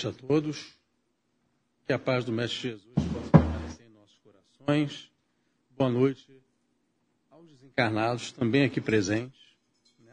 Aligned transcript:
noite 0.00 0.08
a 0.08 0.12
todos. 0.12 0.74
Que 1.86 1.92
a 1.92 1.98
paz 1.98 2.24
do 2.24 2.32
Mestre 2.32 2.70
Jesus 2.70 2.94
possa 2.94 3.30
permanecer 3.30 3.86
em 3.86 3.92
nossos 3.92 4.18
corações. 4.22 5.10
Boa 5.76 5.90
noite 5.90 6.26
aos 7.30 7.46
desencarnados 7.46 8.32
também 8.32 8.64
aqui 8.64 8.80
presentes. 8.80 9.38
Né? 9.98 10.12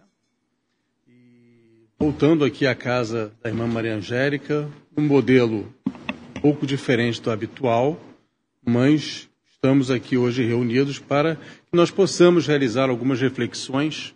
E 1.07 1.87
voltando 1.97 2.43
aqui 2.43 2.65
à 2.67 2.75
casa 2.75 3.33
da 3.41 3.49
irmã 3.49 3.67
Maria 3.67 3.95
Angélica, 3.95 4.69
um 4.97 5.01
modelo 5.01 5.73
um 6.35 6.41
pouco 6.41 6.65
diferente 6.65 7.21
do 7.21 7.31
habitual, 7.31 7.99
mas 8.65 9.29
estamos 9.53 9.89
aqui 9.89 10.17
hoje 10.17 10.43
reunidos 10.43 10.99
para 10.99 11.35
que 11.35 11.75
nós 11.75 11.91
possamos 11.91 12.45
realizar 12.45 12.89
algumas 12.89 13.21
reflexões 13.21 14.13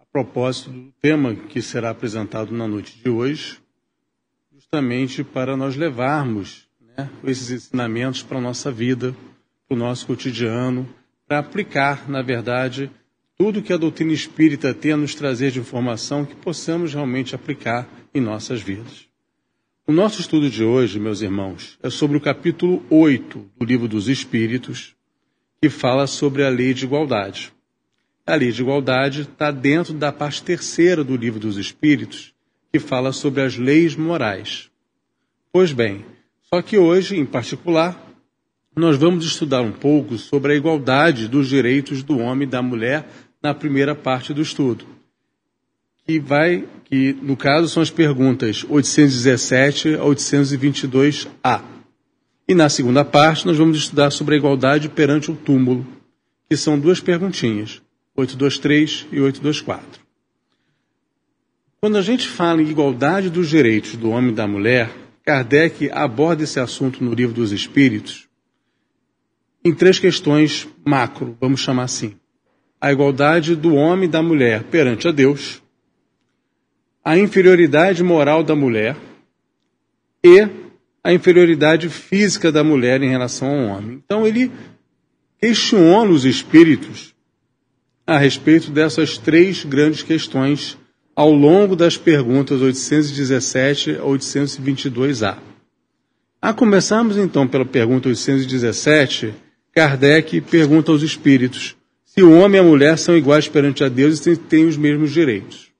a 0.00 0.04
propósito 0.06 0.70
do 0.70 0.92
tema 1.00 1.34
que 1.34 1.60
será 1.62 1.90
apresentado 1.90 2.52
na 2.52 2.66
noite 2.66 2.98
de 2.98 3.08
hoje, 3.08 3.60
justamente 4.66 5.22
para 5.22 5.56
nós 5.56 5.76
levarmos 5.76 6.66
né, 6.96 7.08
esses 7.24 7.50
ensinamentos 7.50 8.22
para 8.22 8.38
a 8.38 8.40
nossa 8.40 8.70
vida, 8.70 9.14
para 9.68 9.76
o 9.76 9.78
nosso 9.78 10.06
cotidiano, 10.06 10.88
para 11.26 11.38
aplicar, 11.38 12.08
na 12.10 12.20
verdade, 12.20 12.90
tudo 13.38 13.62
que 13.62 13.72
a 13.72 13.76
doutrina 13.76 14.12
espírita 14.12 14.74
tem 14.74 14.92
a 14.92 14.96
nos 14.96 15.14
trazer 15.14 15.52
de 15.52 15.60
informação 15.60 16.24
que 16.24 16.34
possamos 16.34 16.92
realmente 16.92 17.34
aplicar 17.34 17.88
em 18.12 18.20
nossas 18.20 18.60
vidas. 18.60 19.06
O 19.86 19.92
nosso 19.92 20.20
estudo 20.20 20.50
de 20.50 20.64
hoje, 20.64 20.98
meus 20.98 21.22
irmãos, 21.22 21.78
é 21.80 21.88
sobre 21.88 22.16
o 22.16 22.20
capítulo 22.20 22.84
8 22.90 23.50
do 23.56 23.64
Livro 23.64 23.86
dos 23.86 24.08
Espíritos, 24.08 24.96
que 25.62 25.70
fala 25.70 26.08
sobre 26.08 26.44
a 26.44 26.48
lei 26.48 26.74
de 26.74 26.84
igualdade. 26.84 27.52
A 28.26 28.34
lei 28.34 28.50
de 28.50 28.62
igualdade 28.62 29.22
está 29.22 29.52
dentro 29.52 29.94
da 29.94 30.10
parte 30.10 30.42
terceira 30.42 31.04
do 31.04 31.16
Livro 31.16 31.38
dos 31.38 31.56
Espíritos, 31.56 32.34
que 32.76 32.80
fala 32.80 33.10
sobre 33.10 33.40
as 33.40 33.56
leis 33.56 33.96
morais. 33.96 34.68
Pois 35.50 35.72
bem, 35.72 36.04
só 36.42 36.60
que 36.60 36.76
hoje, 36.76 37.16
em 37.16 37.24
particular, 37.24 37.98
nós 38.76 38.98
vamos 38.98 39.24
estudar 39.24 39.62
um 39.62 39.72
pouco 39.72 40.18
sobre 40.18 40.52
a 40.52 40.56
igualdade 40.56 41.26
dos 41.26 41.48
direitos 41.48 42.02
do 42.02 42.18
homem 42.18 42.46
e 42.46 42.50
da 42.50 42.60
mulher 42.60 43.08
na 43.42 43.54
primeira 43.54 43.94
parte 43.94 44.34
do 44.34 44.42
estudo, 44.42 44.84
que 46.06 46.20
vai, 46.20 46.66
que 46.84 47.16
no 47.22 47.34
caso 47.34 47.66
são 47.68 47.82
as 47.82 47.90
perguntas 47.90 48.62
817 48.68 49.94
a 49.94 50.00
822a. 50.00 51.62
E 52.46 52.54
na 52.54 52.68
segunda 52.68 53.06
parte 53.06 53.46
nós 53.46 53.56
vamos 53.56 53.78
estudar 53.78 54.10
sobre 54.10 54.34
a 54.34 54.38
igualdade 54.38 54.90
perante 54.90 55.30
o 55.30 55.34
túmulo, 55.34 55.86
que 56.46 56.58
são 56.58 56.78
duas 56.78 57.00
perguntinhas, 57.00 57.80
823 58.14 59.06
e 59.12 59.20
824. 59.20 60.05
Quando 61.80 61.96
a 61.96 62.02
gente 62.02 62.28
fala 62.28 62.62
em 62.62 62.68
igualdade 62.68 63.30
dos 63.30 63.48
direitos 63.48 63.96
do 63.96 64.10
homem 64.10 64.32
e 64.32 64.34
da 64.34 64.46
mulher, 64.46 64.90
Kardec 65.24 65.90
aborda 65.90 66.44
esse 66.44 66.58
assunto 66.58 67.02
no 67.02 67.12
Livro 67.12 67.34
dos 67.34 67.52
Espíritos 67.52 68.26
em 69.66 69.74
três 69.74 69.98
questões 69.98 70.68
macro, 70.84 71.36
vamos 71.40 71.60
chamar 71.60 71.82
assim. 71.82 72.14
A 72.80 72.92
igualdade 72.92 73.56
do 73.56 73.74
homem 73.74 74.04
e 74.04 74.10
da 74.10 74.22
mulher 74.22 74.62
perante 74.62 75.08
a 75.08 75.10
Deus, 75.10 75.60
a 77.04 77.18
inferioridade 77.18 78.00
moral 78.00 78.44
da 78.44 78.54
mulher 78.54 78.96
e 80.22 80.48
a 81.02 81.12
inferioridade 81.12 81.88
física 81.88 82.52
da 82.52 82.62
mulher 82.62 83.02
em 83.02 83.08
relação 83.08 83.48
ao 83.48 83.76
homem. 83.76 84.00
Então 84.04 84.24
ele 84.24 84.52
questiona 85.40 86.12
os 86.12 86.24
espíritos 86.24 87.12
a 88.06 88.18
respeito 88.18 88.70
dessas 88.70 89.18
três 89.18 89.64
grandes 89.64 90.04
questões 90.04 90.78
ao 91.16 91.32
longo 91.32 91.74
das 91.74 91.96
perguntas 91.96 92.60
817 92.60 93.92
a 93.92 94.02
822A. 94.02 95.38
A 96.42 96.52
começarmos 96.52 97.16
então 97.16 97.48
pela 97.48 97.64
pergunta 97.64 98.10
817, 98.10 99.34
Kardec 99.72 100.42
pergunta 100.42 100.92
aos 100.92 101.02
espíritos 101.02 101.74
se 102.04 102.22
o 102.22 102.38
homem 102.38 102.60
e 102.60 102.60
a 102.60 102.62
mulher 102.62 102.98
são 102.98 103.16
iguais 103.16 103.48
perante 103.48 103.82
a 103.82 103.88
Deus 103.88 104.26
e 104.26 104.36
têm 104.36 104.66
os 104.66 104.76
mesmos 104.76 105.10
direitos. 105.10 105.72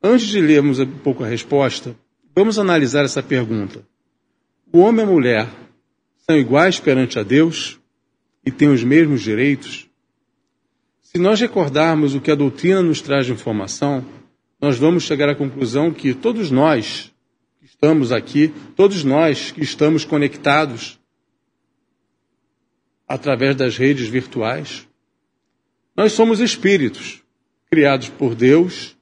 Antes 0.00 0.28
de 0.28 0.40
lermos 0.40 0.78
um 0.78 0.86
pouco 0.86 1.24
a 1.24 1.26
resposta, 1.26 1.96
vamos 2.34 2.56
analisar 2.56 3.04
essa 3.04 3.22
pergunta. 3.22 3.84
O 4.72 4.78
homem 4.78 5.04
e 5.04 5.08
a 5.08 5.10
mulher 5.10 5.48
são 6.18 6.36
iguais 6.38 6.78
perante 6.78 7.18
a 7.18 7.24
Deus 7.24 7.80
e 8.44 8.52
têm 8.52 8.68
os 8.68 8.84
mesmos 8.84 9.22
direitos? 9.22 9.88
Se 11.02 11.18
nós 11.18 11.40
recordarmos 11.40 12.14
o 12.14 12.20
que 12.20 12.30
a 12.30 12.34
doutrina 12.36 12.82
nos 12.82 13.00
traz 13.00 13.26
de 13.26 13.32
informação, 13.32 14.04
nós 14.60 14.78
vamos 14.78 15.04
chegar 15.04 15.28
à 15.28 15.34
conclusão 15.34 15.92
que 15.92 16.14
todos 16.14 16.50
nós 16.50 17.12
que 17.60 17.66
estamos 17.66 18.12
aqui, 18.12 18.52
todos 18.74 19.04
nós 19.04 19.50
que 19.50 19.62
estamos 19.62 20.04
conectados 20.04 20.98
através 23.06 23.54
das 23.54 23.76
redes 23.76 24.08
virtuais, 24.08 24.88
nós 25.96 26.12
somos 26.12 26.40
espíritos 26.40 27.22
criados 27.70 28.08
por 28.08 28.34
Deus, 28.34 28.96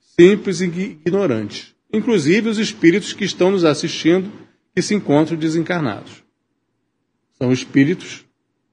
simples 0.00 0.60
e 0.60 0.64
ignorantes, 0.64 1.74
inclusive 1.92 2.48
os 2.48 2.58
espíritos 2.58 3.12
que 3.12 3.24
estão 3.24 3.50
nos 3.50 3.64
assistindo 3.64 4.30
que 4.74 4.82
se 4.82 4.94
encontram 4.94 5.36
desencarnados. 5.36 6.22
São 7.36 7.52
espíritos, 7.52 8.24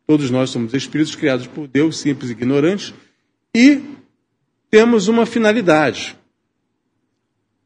todos 0.05 0.29
nós 0.29 0.49
somos 0.49 0.73
espíritos 0.73 1.15
criados 1.15 1.47
por 1.47 1.67
Deus, 1.67 1.97
simples 1.97 2.29
e 2.29 2.33
ignorantes, 2.33 2.93
e 3.55 3.81
temos 4.69 5.07
uma 5.07 5.25
finalidade 5.25 6.17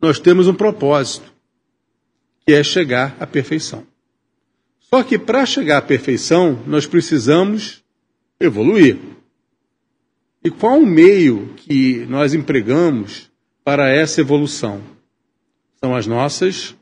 nós 0.02 0.20
temos 0.20 0.48
um 0.48 0.54
propósito, 0.54 1.32
que 2.46 2.54
é 2.54 2.64
chegar 2.64 3.16
à 3.20 3.28
perfeição. 3.28 3.86
Só 4.80 5.04
que 5.04 5.20
para 5.20 5.46
chegar 5.46 5.78
à 5.78 5.82
perfeição, 5.82 6.64
nós 6.66 6.88
precisamos 6.88 7.84
evoluir. 8.40 8.98
E 10.44 10.50
qual 10.50 10.80
o 10.80 10.86
meio 10.86 11.54
que 11.58 12.06
nós 12.08 12.34
empregamos 12.34 13.30
para 13.64 13.90
essa 13.90 14.22
evolução? 14.22 14.82
São 15.80 15.96
as 15.96 16.08
nossas 16.08 16.76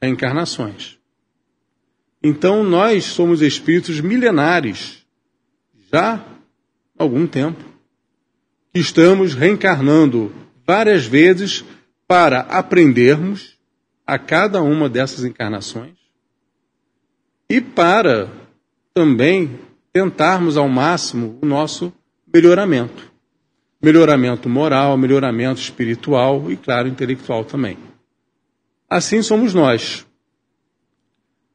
reencarnações. 0.00 0.98
Então 2.22 2.62
nós 2.62 3.04
somos 3.04 3.42
espíritos 3.42 4.00
milenares, 4.00 5.04
já 5.92 6.14
há 6.14 7.02
algum 7.02 7.26
tempo, 7.26 7.62
que 8.72 8.80
estamos 8.80 9.34
reencarnando 9.34 10.32
várias 10.64 11.04
vezes 11.04 11.64
para 12.12 12.40
aprendermos 12.40 13.56
a 14.06 14.18
cada 14.18 14.60
uma 14.60 14.86
dessas 14.86 15.24
encarnações 15.24 15.94
e 17.48 17.58
para 17.58 18.28
também 18.92 19.58
tentarmos 19.94 20.58
ao 20.58 20.68
máximo 20.68 21.38
o 21.40 21.46
nosso 21.46 21.90
melhoramento. 22.30 23.10
Melhoramento 23.82 24.46
moral, 24.46 24.94
melhoramento 24.98 25.58
espiritual 25.58 26.52
e, 26.52 26.56
claro, 26.58 26.86
intelectual 26.86 27.46
também. 27.46 27.78
Assim 28.90 29.22
somos 29.22 29.54
nós. 29.54 30.06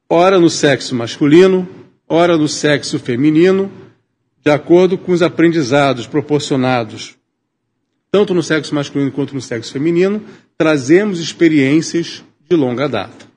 Ora 0.10 0.40
no 0.40 0.50
sexo 0.50 0.96
masculino, 0.96 1.70
ora 2.10 2.36
no 2.36 2.48
sexo 2.48 2.98
feminino, 2.98 3.72
de 4.44 4.50
acordo 4.50 4.98
com 4.98 5.12
os 5.12 5.22
aprendizados 5.22 6.08
proporcionados 6.08 7.16
tanto 8.12 8.34
no 8.34 8.42
sexo 8.42 8.74
masculino 8.74 9.12
quanto 9.12 9.36
no 9.36 9.42
sexo 9.42 9.72
feminino, 9.72 10.24
trazemos 10.58 11.20
experiências 11.20 12.24
de 12.50 12.56
longa 12.56 12.90
data. 12.90 13.28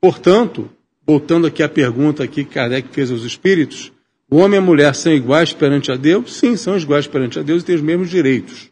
Portanto, 0.00 0.68
voltando 1.06 1.46
aqui 1.46 1.62
à 1.62 1.68
pergunta 1.68 2.26
que 2.26 2.44
Kardec 2.44 2.88
fez 2.90 3.10
aos 3.10 3.22
espíritos, 3.22 3.92
o 4.28 4.38
homem 4.38 4.58
e 4.58 4.62
a 4.62 4.64
mulher 4.64 4.94
são 4.94 5.12
iguais 5.12 5.52
perante 5.52 5.92
a 5.92 5.96
Deus? 5.96 6.36
Sim, 6.36 6.56
são 6.56 6.76
iguais 6.76 7.06
perante 7.06 7.38
a 7.38 7.42
Deus 7.42 7.62
e 7.62 7.66
têm 7.66 7.76
os 7.76 7.82
mesmos 7.82 8.10
direitos. 8.10 8.70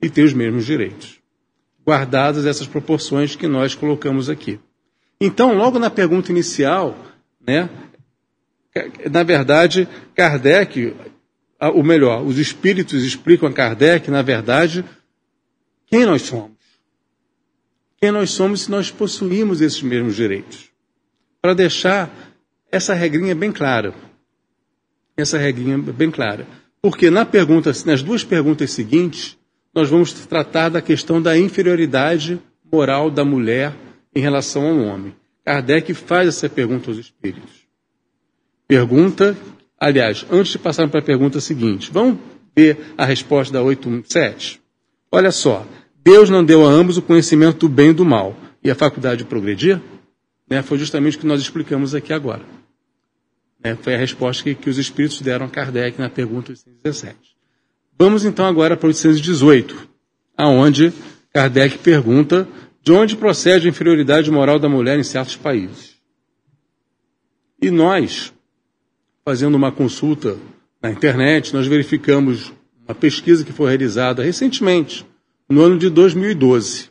E 0.00 0.08
têm 0.08 0.24
os 0.24 0.32
mesmos 0.32 0.64
direitos. 0.64 1.18
Guardadas 1.86 2.46
essas 2.46 2.66
proporções 2.66 3.36
que 3.36 3.46
nós 3.46 3.74
colocamos 3.74 4.30
aqui. 4.30 4.58
Então, 5.20 5.54
logo 5.54 5.78
na 5.78 5.90
pergunta 5.90 6.32
inicial, 6.32 6.96
né, 7.46 7.68
na 9.10 9.22
verdade, 9.22 9.86
Kardec, 10.14 10.96
ou 11.60 11.84
melhor, 11.84 12.24
os 12.24 12.38
espíritos 12.38 13.04
explicam 13.04 13.48
a 13.48 13.52
Kardec, 13.52 14.10
na 14.10 14.22
verdade, 14.22 14.82
quem 15.86 16.06
nós 16.06 16.22
somos 16.22 16.53
quem 18.04 18.12
nós 18.12 18.32
somos 18.32 18.60
se 18.60 18.70
nós 18.70 18.90
possuímos 18.90 19.62
esses 19.62 19.80
mesmos 19.80 20.14
direitos. 20.14 20.68
Para 21.40 21.54
deixar 21.54 22.14
essa 22.70 22.92
regrinha 22.92 23.34
bem 23.34 23.50
clara. 23.50 23.94
Essa 25.16 25.38
regrinha 25.38 25.78
bem 25.78 26.10
clara. 26.10 26.46
Porque 26.82 27.08
na 27.08 27.24
pergunta, 27.24 27.72
nas 27.86 28.02
duas 28.02 28.22
perguntas 28.22 28.72
seguintes, 28.72 29.38
nós 29.74 29.88
vamos 29.88 30.12
tratar 30.12 30.68
da 30.68 30.82
questão 30.82 31.22
da 31.22 31.38
inferioridade 31.38 32.38
moral 32.70 33.10
da 33.10 33.24
mulher 33.24 33.72
em 34.14 34.20
relação 34.20 34.66
ao 34.66 34.76
homem. 34.80 35.16
Kardec 35.42 35.94
faz 35.94 36.28
essa 36.28 36.46
pergunta 36.46 36.90
aos 36.90 36.98
espíritos. 36.98 37.66
Pergunta, 38.68 39.34
aliás, 39.80 40.26
antes 40.30 40.52
de 40.52 40.58
passar 40.58 40.90
para 40.90 41.00
a 41.00 41.02
pergunta 41.02 41.40
seguinte, 41.40 41.90
vamos 41.90 42.18
ver 42.54 42.78
a 42.98 43.06
resposta 43.06 43.54
da 43.54 43.62
817? 43.62 44.60
Olha 45.10 45.32
só, 45.32 45.66
Deus 46.04 46.28
não 46.28 46.44
deu 46.44 46.66
a 46.66 46.70
ambos 46.70 46.98
o 46.98 47.02
conhecimento 47.02 47.60
do 47.60 47.68
bem 47.68 47.88
e 47.88 47.92
do 47.94 48.04
mal. 48.04 48.36
e 48.62 48.70
a 48.70 48.74
faculdade 48.74 49.24
progredir? 49.24 49.80
Né, 50.48 50.62
foi 50.62 50.76
justamente 50.76 51.16
o 51.16 51.20
que 51.20 51.26
nós 51.26 51.40
explicamos 51.40 51.94
aqui 51.94 52.12
agora. 52.12 52.42
Né, 53.62 53.76
foi 53.80 53.94
a 53.94 53.98
resposta 53.98 54.42
que, 54.42 54.54
que, 54.54 54.68
os 54.68 54.76
espíritos 54.76 55.20
deram 55.22 55.46
a 55.46 55.48
Kardec 55.48 55.98
na 55.98 56.10
pergunta 56.10 56.52
817. 56.52 57.16
Vamos 57.98 58.24
então 58.24 58.44
agora 58.44 58.76
para 58.76 58.86
818, 58.86 59.88
aonde 60.36 60.92
Kardec 61.32 61.78
pergunta 61.78 62.46
de 62.82 62.92
onde 62.92 63.16
procede 63.16 63.66
a 63.66 63.70
inferioridade 63.70 64.30
moral 64.30 64.58
da 64.58 64.68
mulher 64.68 64.98
em 64.98 65.04
certos 65.04 65.36
países. 65.36 65.94
E 67.60 67.70
nós, 67.70 68.32
fazendo 69.24 69.54
uma 69.54 69.72
consulta 69.72 70.36
na 70.82 70.90
internet, 70.90 71.54
nós 71.54 71.66
verificamos 71.66 72.52
uma 72.86 72.94
pesquisa 72.94 73.42
que 73.42 73.52
foi 73.52 73.68
realizada 73.68 74.22
recentemente, 74.22 75.06
no 75.48 75.62
ano 75.62 75.78
de 75.78 75.88
2012. 75.90 76.90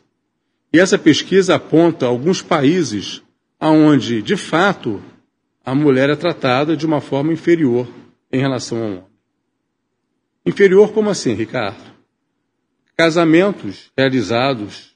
E 0.72 0.78
essa 0.78 0.98
pesquisa 0.98 1.54
aponta 1.54 2.06
alguns 2.06 2.42
países 2.42 3.22
onde, 3.60 4.20
de 4.20 4.36
fato, 4.36 5.02
a 5.64 5.74
mulher 5.74 6.10
é 6.10 6.16
tratada 6.16 6.76
de 6.76 6.84
uma 6.84 7.00
forma 7.00 7.32
inferior 7.32 7.88
em 8.30 8.38
relação 8.38 8.78
ao 8.78 8.84
homem. 8.84 9.04
Inferior 10.44 10.92
como 10.92 11.08
assim, 11.08 11.32
Ricardo? 11.32 11.92
Casamentos 12.96 13.90
realizados 13.96 14.94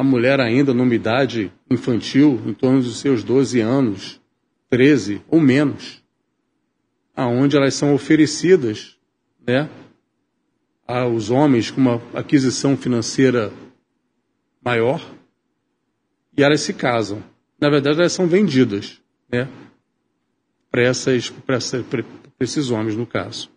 a 0.00 0.02
mulher 0.02 0.40
ainda 0.40 0.72
numa 0.72 0.94
idade 0.94 1.52
infantil, 1.70 2.40
em 2.46 2.54
torno 2.54 2.80
dos 2.80 3.00
seus 3.00 3.22
12 3.22 3.60
anos, 3.60 4.18
13 4.70 5.20
ou 5.28 5.38
menos, 5.38 6.02
aonde 7.14 7.54
elas 7.54 7.74
são 7.74 7.92
oferecidas, 7.92 8.96
né, 9.46 9.68
aos 10.98 11.30
homens 11.30 11.70
com 11.70 11.80
uma 11.80 12.02
aquisição 12.14 12.76
financeira 12.76 13.52
maior 14.62 15.00
e 16.36 16.42
elas 16.42 16.60
se 16.60 16.72
casam. 16.74 17.22
Na 17.60 17.68
verdade, 17.68 18.00
elas 18.00 18.12
são 18.12 18.26
vendidas, 18.26 19.00
né, 19.30 19.48
para 20.70 20.82
esses 22.40 22.70
homens, 22.70 22.96
no 22.96 23.06
caso. 23.06 23.50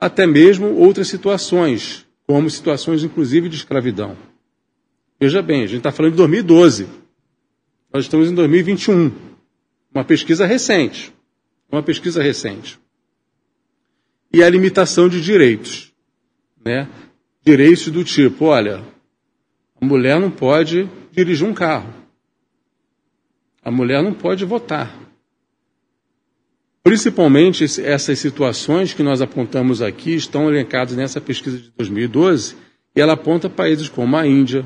Até 0.00 0.26
mesmo 0.26 0.74
outras 0.76 1.08
situações, 1.08 2.06
como 2.26 2.48
situações, 2.48 3.02
inclusive, 3.02 3.48
de 3.48 3.56
escravidão. 3.56 4.16
Veja 5.20 5.42
bem, 5.42 5.64
a 5.64 5.66
gente 5.66 5.78
está 5.78 5.90
falando 5.90 6.12
de 6.12 6.18
2012. 6.18 6.86
Nós 7.92 8.04
estamos 8.04 8.30
em 8.30 8.34
2021. 8.34 9.10
Uma 9.92 10.04
pesquisa 10.04 10.46
recente. 10.46 11.12
Uma 11.70 11.82
pesquisa 11.82 12.22
recente. 12.22 12.78
E 14.32 14.42
a 14.42 14.48
limitação 14.48 15.08
de 15.08 15.20
direitos. 15.20 15.87
Né? 16.68 16.86
Direitos 17.42 17.88
do 17.88 18.04
tipo, 18.04 18.44
olha, 18.44 18.84
a 19.80 19.86
mulher 19.86 20.20
não 20.20 20.30
pode 20.30 20.86
dirigir 21.10 21.48
um 21.48 21.54
carro. 21.54 21.94
A 23.64 23.70
mulher 23.70 24.02
não 24.02 24.12
pode 24.12 24.44
votar. 24.44 24.94
Principalmente 26.82 27.64
essas 27.64 28.18
situações 28.18 28.92
que 28.92 29.02
nós 29.02 29.22
apontamos 29.22 29.80
aqui 29.80 30.14
estão 30.14 30.50
elencadas 30.50 30.94
nessa 30.94 31.22
pesquisa 31.22 31.56
de 31.56 31.70
2012 31.70 32.54
e 32.94 33.00
ela 33.00 33.14
aponta 33.14 33.48
países 33.48 33.88
como 33.88 34.14
a 34.14 34.26
Índia, 34.26 34.62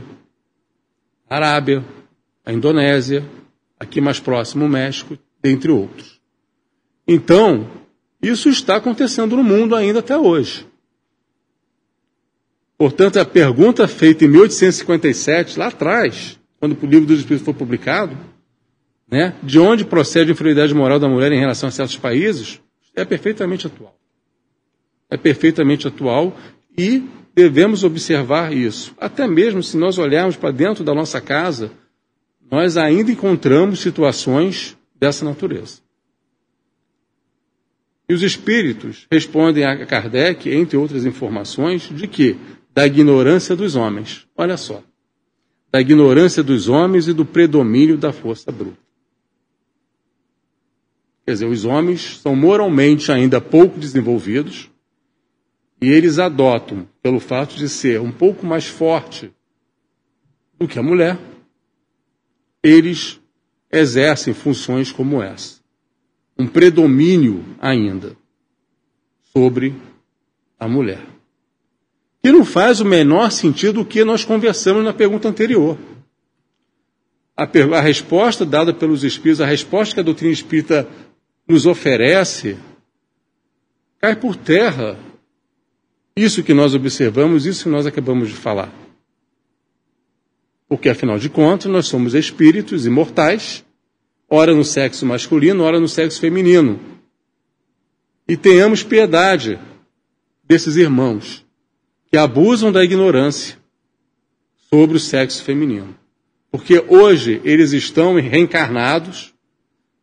Arábia, 1.30 1.84
a 2.44 2.52
Indonésia, 2.52 3.24
aqui 3.78 4.00
mais 4.00 4.18
próximo 4.18 4.64
o 4.64 4.68
México, 4.68 5.16
dentre 5.40 5.70
outros. 5.70 6.20
Então, 7.06 7.70
isso 8.20 8.48
está 8.48 8.76
acontecendo 8.76 9.36
no 9.36 9.44
mundo 9.44 9.76
ainda 9.76 10.00
até 10.00 10.18
hoje. 10.18 10.66
Portanto, 12.82 13.20
a 13.20 13.24
pergunta 13.24 13.86
feita 13.86 14.24
em 14.24 14.28
1857, 14.28 15.56
lá 15.56 15.68
atrás, 15.68 16.36
quando 16.58 16.76
o 16.82 16.84
livro 16.84 17.06
dos 17.06 17.20
Espíritos 17.20 17.44
foi 17.44 17.54
publicado, 17.54 18.18
né, 19.08 19.36
de 19.40 19.56
onde 19.60 19.84
procede 19.84 20.30
a 20.30 20.32
inferioridade 20.32 20.74
moral 20.74 20.98
da 20.98 21.08
mulher 21.08 21.30
em 21.30 21.38
relação 21.38 21.68
a 21.68 21.70
certos 21.70 21.96
países, 21.96 22.60
é 22.96 23.04
perfeitamente 23.04 23.68
atual. 23.68 23.96
É 25.08 25.16
perfeitamente 25.16 25.86
atual 25.86 26.36
e 26.76 27.04
devemos 27.32 27.84
observar 27.84 28.52
isso. 28.52 28.92
Até 28.98 29.28
mesmo 29.28 29.62
se 29.62 29.76
nós 29.76 29.96
olharmos 29.96 30.34
para 30.34 30.50
dentro 30.50 30.82
da 30.82 30.92
nossa 30.92 31.20
casa, 31.20 31.70
nós 32.50 32.76
ainda 32.76 33.12
encontramos 33.12 33.78
situações 33.78 34.76
dessa 34.98 35.24
natureza. 35.24 35.78
E 38.08 38.12
os 38.12 38.24
espíritos 38.24 39.06
respondem 39.08 39.62
a 39.62 39.86
Kardec, 39.86 40.50
entre 40.52 40.76
outras 40.76 41.06
informações, 41.06 41.88
de 41.88 42.08
que? 42.08 42.36
Da 42.74 42.86
ignorância 42.86 43.54
dos 43.54 43.76
homens. 43.76 44.26
Olha 44.36 44.56
só. 44.56 44.82
Da 45.70 45.80
ignorância 45.80 46.42
dos 46.42 46.68
homens 46.68 47.08
e 47.08 47.12
do 47.12 47.24
predomínio 47.24 47.96
da 47.96 48.12
força 48.12 48.50
bruta. 48.50 48.78
Quer 51.24 51.32
dizer, 51.32 51.46
os 51.46 51.64
homens 51.64 52.18
são 52.18 52.34
moralmente 52.34 53.12
ainda 53.12 53.40
pouco 53.40 53.78
desenvolvidos, 53.78 54.70
e 55.80 55.88
eles 55.88 56.18
adotam, 56.18 56.88
pelo 57.02 57.20
fato 57.20 57.54
de 57.56 57.68
ser 57.68 58.00
um 58.00 58.12
pouco 58.12 58.44
mais 58.44 58.66
forte 58.66 59.32
do 60.58 60.66
que 60.66 60.78
a 60.78 60.82
mulher, 60.82 61.18
eles 62.62 63.20
exercem 63.70 64.34
funções 64.34 64.92
como 64.92 65.22
essa. 65.22 65.60
Um 66.38 66.46
predomínio 66.46 67.44
ainda 67.60 68.16
sobre 69.32 69.74
a 70.58 70.68
mulher. 70.68 71.11
Que 72.22 72.30
não 72.30 72.44
faz 72.44 72.80
o 72.80 72.84
menor 72.84 73.32
sentido 73.32 73.80
o 73.80 73.84
que 73.84 74.04
nós 74.04 74.24
conversamos 74.24 74.84
na 74.84 74.92
pergunta 74.92 75.28
anterior. 75.28 75.76
A, 77.36 77.44
a 77.44 77.80
resposta 77.80 78.46
dada 78.46 78.72
pelos 78.72 79.02
espíritos, 79.02 79.40
a 79.40 79.46
resposta 79.46 79.94
que 79.94 80.00
a 80.00 80.04
doutrina 80.04 80.32
espírita 80.32 80.88
nos 81.48 81.66
oferece, 81.66 82.56
cai 83.98 84.14
por 84.14 84.36
terra 84.36 84.96
isso 86.14 86.44
que 86.44 86.54
nós 86.54 86.74
observamos, 86.74 87.46
isso 87.46 87.64
que 87.64 87.70
nós 87.70 87.86
acabamos 87.86 88.28
de 88.28 88.36
falar. 88.36 88.72
Porque, 90.68 90.88
afinal 90.88 91.18
de 91.18 91.28
contas, 91.28 91.70
nós 91.70 91.86
somos 91.86 92.14
espíritos 92.14 92.86
imortais, 92.86 93.64
ora 94.28 94.54
no 94.54 94.64
sexo 94.64 95.04
masculino, 95.04 95.64
ora 95.64 95.80
no 95.80 95.88
sexo 95.88 96.20
feminino. 96.20 96.78
E 98.28 98.36
tenhamos 98.36 98.82
piedade 98.82 99.58
desses 100.44 100.76
irmãos 100.76 101.41
que 102.12 102.18
abusam 102.18 102.70
da 102.70 102.84
ignorância 102.84 103.56
sobre 104.68 104.98
o 104.98 105.00
sexo 105.00 105.42
feminino. 105.42 105.96
Porque 106.50 106.84
hoje 106.86 107.40
eles 107.42 107.72
estão 107.72 108.16
reencarnados 108.20 109.32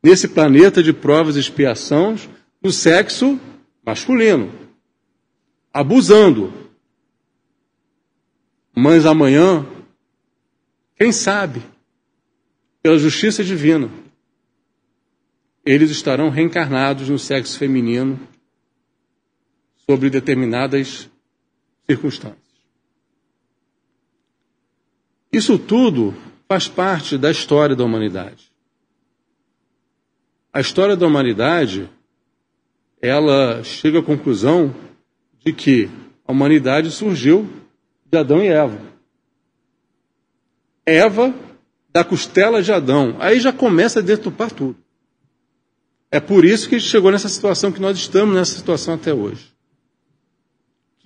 nesse 0.01 0.27
planeta 0.27 0.81
de 0.81 0.91
provas 0.91 1.35
e 1.35 1.39
expiações 1.39 2.27
no 2.63 2.71
sexo 2.71 3.39
masculino 3.85 4.51
abusando. 5.71 6.51
Mas 8.75 9.05
amanhã, 9.05 9.63
quem 10.95 11.11
sabe, 11.11 11.61
pela 12.81 12.97
justiça 12.97 13.43
divina, 13.43 13.87
eles 15.63 15.91
estarão 15.91 16.31
reencarnados 16.31 17.07
no 17.07 17.19
sexo 17.19 17.59
feminino 17.59 18.19
sobre 19.85 20.09
determinadas 20.09 21.07
circunstâncias. 21.89 22.37
Isso 25.33 25.57
tudo 25.57 26.13
faz 26.47 26.67
parte 26.67 27.17
da 27.17 27.31
história 27.31 27.75
da 27.75 27.83
humanidade. 27.83 28.51
A 30.53 30.59
história 30.59 30.95
da 30.95 31.07
humanidade, 31.07 31.89
ela 33.01 33.63
chega 33.63 33.99
à 33.99 34.03
conclusão 34.03 34.73
de 35.43 35.51
que 35.51 35.89
a 36.27 36.31
humanidade 36.31 36.91
surgiu 36.91 37.49
de 38.05 38.17
Adão 38.17 38.43
e 38.43 38.47
Eva. 38.47 38.79
Eva 40.85 41.33
da 41.91 42.03
costela 42.03 42.61
de 42.61 42.71
Adão. 42.71 43.15
Aí 43.19 43.39
já 43.39 43.53
começa 43.53 43.99
a 43.99 44.03
deturpar 44.03 44.51
tudo. 44.51 44.77
É 46.11 46.19
por 46.19 46.45
isso 46.45 46.69
que 46.69 46.75
a 46.75 46.79
gente 46.79 46.89
chegou 46.89 47.11
nessa 47.11 47.29
situação 47.29 47.71
que 47.71 47.81
nós 47.81 47.97
estamos 47.97 48.35
nessa 48.35 48.55
situação 48.55 48.95
até 48.95 49.13
hoje. 49.13 49.48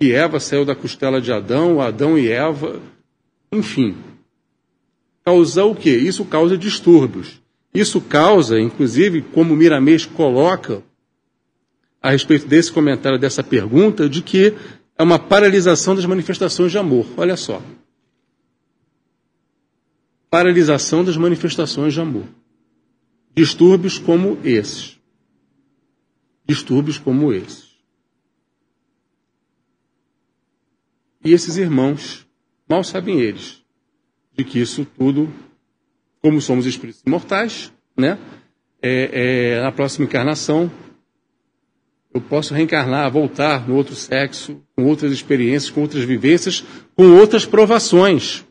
Que 0.04 0.12
Eva 0.12 0.38
saiu 0.38 0.66
da 0.66 0.74
costela 0.74 1.18
de 1.18 1.32
Adão, 1.32 1.80
Adão 1.80 2.18
e 2.18 2.28
Eva, 2.28 2.78
enfim. 3.50 3.96
Causar 5.24 5.64
o 5.64 5.74
quê? 5.74 5.96
Isso 5.96 6.26
causa 6.26 6.58
distúrbios. 6.58 7.40
Isso 7.72 8.02
causa, 8.02 8.60
inclusive, 8.60 9.22
como 9.22 9.56
Miramês 9.56 10.04
coloca, 10.04 10.82
a 12.02 12.10
respeito 12.10 12.46
desse 12.46 12.70
comentário, 12.70 13.18
dessa 13.18 13.42
pergunta, 13.42 14.06
de 14.06 14.20
que 14.20 14.52
é 14.98 15.02
uma 15.02 15.18
paralisação 15.18 15.94
das 15.94 16.04
manifestações 16.04 16.70
de 16.70 16.76
amor. 16.76 17.06
Olha 17.16 17.38
só. 17.38 17.62
Paralisação 20.28 21.02
das 21.02 21.16
manifestações 21.16 21.94
de 21.94 22.00
amor. 22.02 22.26
Distúrbios 23.34 23.98
como 23.98 24.38
esses. 24.44 24.98
Distúrbios 26.46 26.98
como 26.98 27.32
esses. 27.32 27.63
E 31.24 31.32
esses 31.32 31.56
irmãos, 31.56 32.26
mal 32.68 32.84
sabem 32.84 33.18
eles, 33.18 33.64
de 34.36 34.44
que 34.44 34.60
isso 34.60 34.84
tudo, 34.84 35.32
como 36.20 36.40
somos 36.40 36.66
espíritos 36.66 37.02
imortais, 37.06 37.72
né? 37.96 38.18
É, 38.82 39.54
é, 39.54 39.62
na 39.62 39.72
próxima 39.72 40.04
encarnação, 40.04 40.70
eu 42.12 42.20
posso 42.20 42.52
reencarnar, 42.52 43.10
voltar 43.10 43.66
no 43.66 43.74
outro 43.74 43.94
sexo, 43.94 44.62
com 44.76 44.84
outras 44.84 45.10
experiências, 45.10 45.70
com 45.70 45.80
outras 45.80 46.04
vivências, 46.04 46.62
com 46.94 47.16
outras 47.16 47.46
provações, 47.46 48.44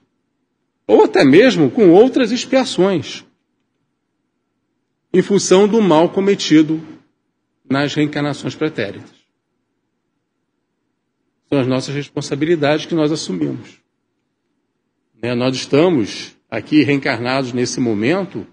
ou 0.88 1.04
até 1.04 1.24
mesmo 1.24 1.70
com 1.70 1.92
outras 1.92 2.32
expiações, 2.32 3.24
em 5.14 5.22
função 5.22 5.68
do 5.68 5.80
mal 5.80 6.10
cometido 6.10 6.82
nas 7.70 7.94
reencarnações 7.94 8.56
pretéritas. 8.56 9.23
São 11.54 11.62
as 11.62 11.68
nossas 11.68 11.94
responsabilidades 11.94 12.88
que 12.88 12.96
nós 12.96 13.12
assumimos. 13.12 13.80
Né? 15.22 15.36
Nós 15.36 15.56
estamos 15.56 16.36
aqui 16.50 16.82
reencarnados 16.82 17.54
nesse 17.54 17.80
momento, 17.80 18.48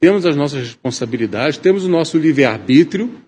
temos 0.00 0.24
as 0.24 0.34
nossas 0.34 0.60
responsabilidades, 0.60 1.58
temos 1.58 1.84
o 1.84 1.90
nosso 1.90 2.16
livre-arbítrio, 2.16 3.20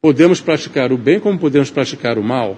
podemos 0.00 0.40
praticar 0.40 0.90
o 0.90 0.98
bem 0.98 1.20
como 1.20 1.38
podemos 1.38 1.70
praticar 1.70 2.18
o 2.18 2.24
mal, 2.24 2.56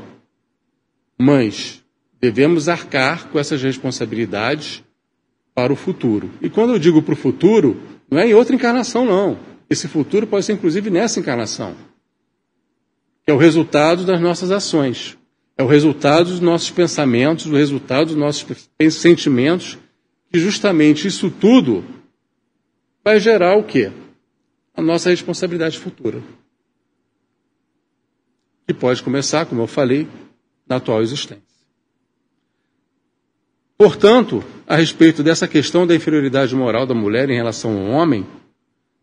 mas 1.18 1.84
devemos 2.18 2.66
arcar 2.66 3.28
com 3.28 3.38
essas 3.38 3.62
responsabilidades 3.62 4.82
para 5.54 5.70
o 5.70 5.76
futuro. 5.76 6.30
E 6.40 6.48
quando 6.48 6.70
eu 6.70 6.78
digo 6.78 7.02
para 7.02 7.12
o 7.12 7.16
futuro, 7.16 7.78
não 8.10 8.18
é 8.18 8.26
em 8.26 8.32
outra 8.32 8.56
encarnação, 8.56 9.04
não. 9.04 9.38
Esse 9.68 9.86
futuro 9.86 10.26
pode 10.26 10.46
ser 10.46 10.54
inclusive 10.54 10.88
nessa 10.88 11.20
encarnação, 11.20 11.76
é 13.30 13.34
o 13.34 13.38
resultado 13.38 14.04
das 14.04 14.20
nossas 14.20 14.50
ações. 14.50 15.16
É 15.56 15.62
o 15.62 15.66
resultado 15.66 16.30
dos 16.30 16.40
nossos 16.40 16.70
pensamentos, 16.70 17.46
o 17.46 17.54
resultado 17.54 18.08
dos 18.08 18.16
nossos 18.16 18.44
sentimentos, 18.92 19.78
que 20.32 20.38
justamente 20.38 21.06
isso 21.06 21.30
tudo 21.30 21.84
vai 23.04 23.20
gerar 23.20 23.56
o 23.56 23.64
quê? 23.64 23.92
A 24.74 24.82
nossa 24.82 25.10
responsabilidade 25.10 25.78
futura. 25.78 26.22
Que 28.66 28.74
pode 28.74 29.02
começar, 29.02 29.46
como 29.46 29.62
eu 29.62 29.66
falei, 29.66 30.08
na 30.66 30.76
atual 30.76 31.02
existência. 31.02 31.42
Portanto, 33.76 34.44
a 34.66 34.76
respeito 34.76 35.22
dessa 35.22 35.48
questão 35.48 35.86
da 35.86 35.94
inferioridade 35.94 36.54
moral 36.54 36.86
da 36.86 36.94
mulher 36.94 37.28
em 37.30 37.34
relação 37.34 37.78
ao 37.78 37.86
homem, 37.92 38.26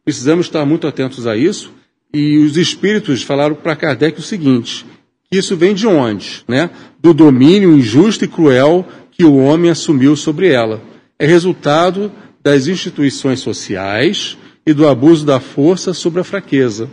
precisamos 0.03 0.45
estar 0.45 0.65
muito 0.65 0.87
atentos 0.87 1.27
a 1.27 1.35
isso. 1.35 1.73
E 2.13 2.37
os 2.37 2.57
espíritos 2.57 3.23
falaram 3.23 3.55
para 3.55 3.75
Kardec 3.75 4.19
o 4.19 4.23
seguinte: 4.23 4.85
isso 5.31 5.55
vem 5.57 5.73
de 5.73 5.85
onde? 5.85 6.43
Né? 6.47 6.69
Do 6.99 7.13
domínio 7.13 7.73
injusto 7.77 8.23
e 8.25 8.27
cruel 8.27 8.85
que 9.11 9.23
o 9.23 9.37
homem 9.37 9.69
assumiu 9.69 10.15
sobre 10.15 10.47
ela. 10.47 10.81
É 11.19 11.25
resultado 11.25 12.11
das 12.41 12.67
instituições 12.67 13.39
sociais 13.39 14.37
e 14.65 14.73
do 14.73 14.87
abuso 14.87 15.25
da 15.25 15.39
força 15.39 15.93
sobre 15.93 16.21
a 16.21 16.23
fraqueza. 16.23 16.89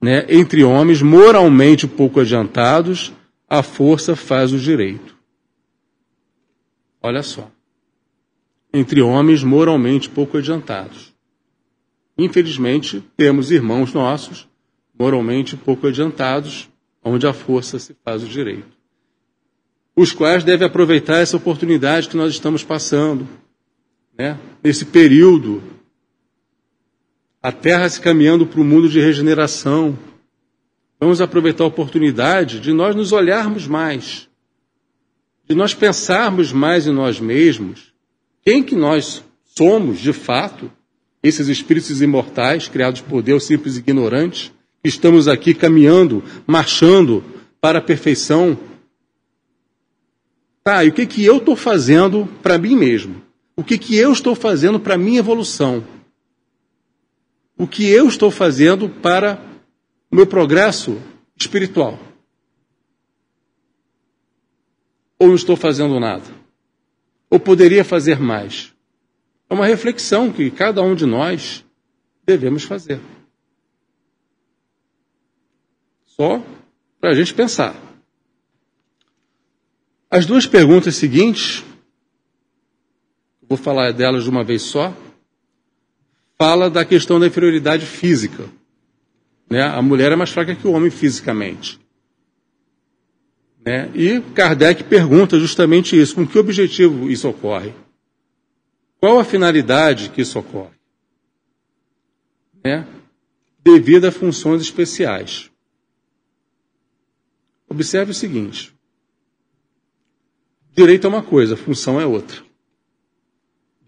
Né? 0.00 0.24
Entre 0.28 0.62
homens 0.62 1.02
moralmente 1.02 1.86
pouco 1.86 2.20
adiantados, 2.20 3.12
a 3.48 3.62
força 3.62 4.14
faz 4.14 4.52
o 4.52 4.58
direito. 4.58 5.16
Olha 7.02 7.22
só. 7.22 7.50
Entre 8.72 9.00
homens 9.00 9.42
moralmente 9.42 10.08
pouco 10.08 10.38
adiantados. 10.38 11.15
Infelizmente, 12.18 13.04
temos 13.16 13.50
irmãos 13.50 13.92
nossos 13.92 14.48
moralmente 14.98 15.56
pouco 15.56 15.86
adiantados 15.86 16.68
onde 17.04 17.26
a 17.26 17.32
força 17.32 17.78
se 17.78 17.94
faz 18.04 18.22
o 18.22 18.28
direito. 18.28 18.76
Os 19.94 20.12
quais 20.12 20.42
devem 20.42 20.66
aproveitar 20.66 21.18
essa 21.18 21.36
oportunidade 21.36 22.08
que 22.08 22.16
nós 22.16 22.32
estamos 22.32 22.64
passando, 22.64 23.28
né? 24.18 24.38
nesse 24.62 24.84
período, 24.86 25.62
a 27.42 27.52
Terra 27.52 27.88
se 27.88 28.00
caminhando 28.00 28.46
para 28.46 28.60
o 28.60 28.64
mundo 28.64 28.88
de 28.88 29.00
regeneração. 29.00 29.96
Vamos 30.98 31.20
aproveitar 31.20 31.64
a 31.64 31.68
oportunidade 31.68 32.58
de 32.58 32.72
nós 32.72 32.96
nos 32.96 33.12
olharmos 33.12 33.68
mais, 33.68 34.28
de 35.48 35.54
nós 35.54 35.74
pensarmos 35.74 36.52
mais 36.52 36.86
em 36.86 36.92
nós 36.92 37.20
mesmos, 37.20 37.94
quem 38.42 38.62
que 38.62 38.74
nós 38.74 39.22
somos 39.44 40.00
de 40.00 40.12
fato, 40.12 40.72
esses 41.22 41.48
espíritos 41.48 42.00
imortais 42.00 42.68
criados 42.68 43.00
por 43.00 43.22
Deus, 43.22 43.44
simples 43.44 43.76
e 43.76 43.78
ignorantes, 43.78 44.52
estamos 44.84 45.28
aqui 45.28 45.54
caminhando, 45.54 46.22
marchando 46.46 47.24
para 47.60 47.78
a 47.78 47.82
perfeição. 47.82 48.58
Tá, 50.62 50.84
e 50.84 50.88
o 50.88 50.92
que, 50.92 51.06
que 51.06 51.24
eu 51.24 51.38
estou 51.38 51.56
fazendo 51.56 52.26
para 52.42 52.58
mim 52.58 52.76
mesmo? 52.76 53.22
O 53.56 53.64
que, 53.64 53.78
que 53.78 53.96
eu 53.96 54.12
estou 54.12 54.34
fazendo 54.34 54.78
para 54.78 54.94
a 54.94 54.98
minha 54.98 55.18
evolução? 55.18 55.82
O 57.56 57.66
que 57.66 57.88
eu 57.88 58.06
estou 58.06 58.30
fazendo 58.30 58.88
para 58.88 59.42
o 60.10 60.16
meu 60.16 60.26
progresso 60.26 61.00
espiritual? 61.36 61.98
Ou 65.18 65.28
não 65.28 65.34
estou 65.34 65.56
fazendo 65.56 65.98
nada? 65.98 66.24
Ou 67.30 67.40
poderia 67.40 67.82
fazer 67.82 68.20
mais? 68.20 68.75
É 69.48 69.54
uma 69.54 69.66
reflexão 69.66 70.32
que 70.32 70.50
cada 70.50 70.82
um 70.82 70.94
de 70.94 71.06
nós 71.06 71.64
devemos 72.24 72.64
fazer. 72.64 73.00
Só 76.04 76.42
para 77.00 77.10
a 77.10 77.14
gente 77.14 77.32
pensar. 77.34 77.74
As 80.10 80.26
duas 80.26 80.46
perguntas 80.46 80.96
seguintes, 80.96 81.64
vou 83.48 83.58
falar 83.58 83.92
delas 83.92 84.24
de 84.24 84.30
uma 84.30 84.42
vez 84.42 84.62
só, 84.62 84.96
fala 86.38 86.68
da 86.70 86.84
questão 86.84 87.20
da 87.20 87.26
inferioridade 87.26 87.86
física. 87.86 88.48
Né? 89.48 89.62
A 89.62 89.80
mulher 89.80 90.10
é 90.12 90.16
mais 90.16 90.30
fraca 90.30 90.54
que 90.54 90.66
o 90.66 90.72
homem 90.72 90.90
fisicamente. 90.90 91.78
Né? 93.64 93.90
E 93.94 94.20
Kardec 94.34 94.84
pergunta 94.84 95.38
justamente 95.38 96.00
isso: 96.00 96.14
com 96.14 96.26
que 96.26 96.38
objetivo 96.38 97.10
isso 97.10 97.28
ocorre? 97.28 97.74
Qual 99.00 99.18
a 99.18 99.24
finalidade 99.24 100.10
que 100.10 100.22
isso 100.22 100.38
ocorre? 100.38 100.76
Né? 102.64 102.86
Devido 103.62 104.06
a 104.06 104.12
funções 104.12 104.62
especiais. 104.62 105.50
Observe 107.68 108.12
o 108.12 108.14
seguinte: 108.14 108.74
direito 110.72 111.06
é 111.06 111.10
uma 111.10 111.22
coisa, 111.22 111.56
função 111.56 112.00
é 112.00 112.06
outra. 112.06 112.44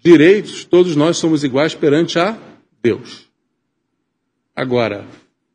Direitos, 0.01 0.65
todos 0.65 0.95
nós 0.95 1.17
somos 1.17 1.43
iguais 1.43 1.75
perante 1.75 2.19
a 2.19 2.39
Deus. 2.81 3.29
Agora, 4.55 5.07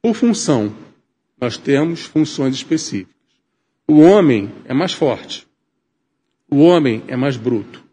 por 0.01 0.15
função, 0.15 0.75
nós 1.39 1.57
temos 1.57 2.01
funções 2.01 2.55
específicas. 2.55 3.13
O 3.87 3.99
homem 3.99 4.51
é 4.65 4.73
mais 4.73 4.93
forte. 4.93 5.47
O 6.49 6.59
homem 6.59 7.03
é 7.07 7.15
mais 7.15 7.35
bruto. 7.35 7.83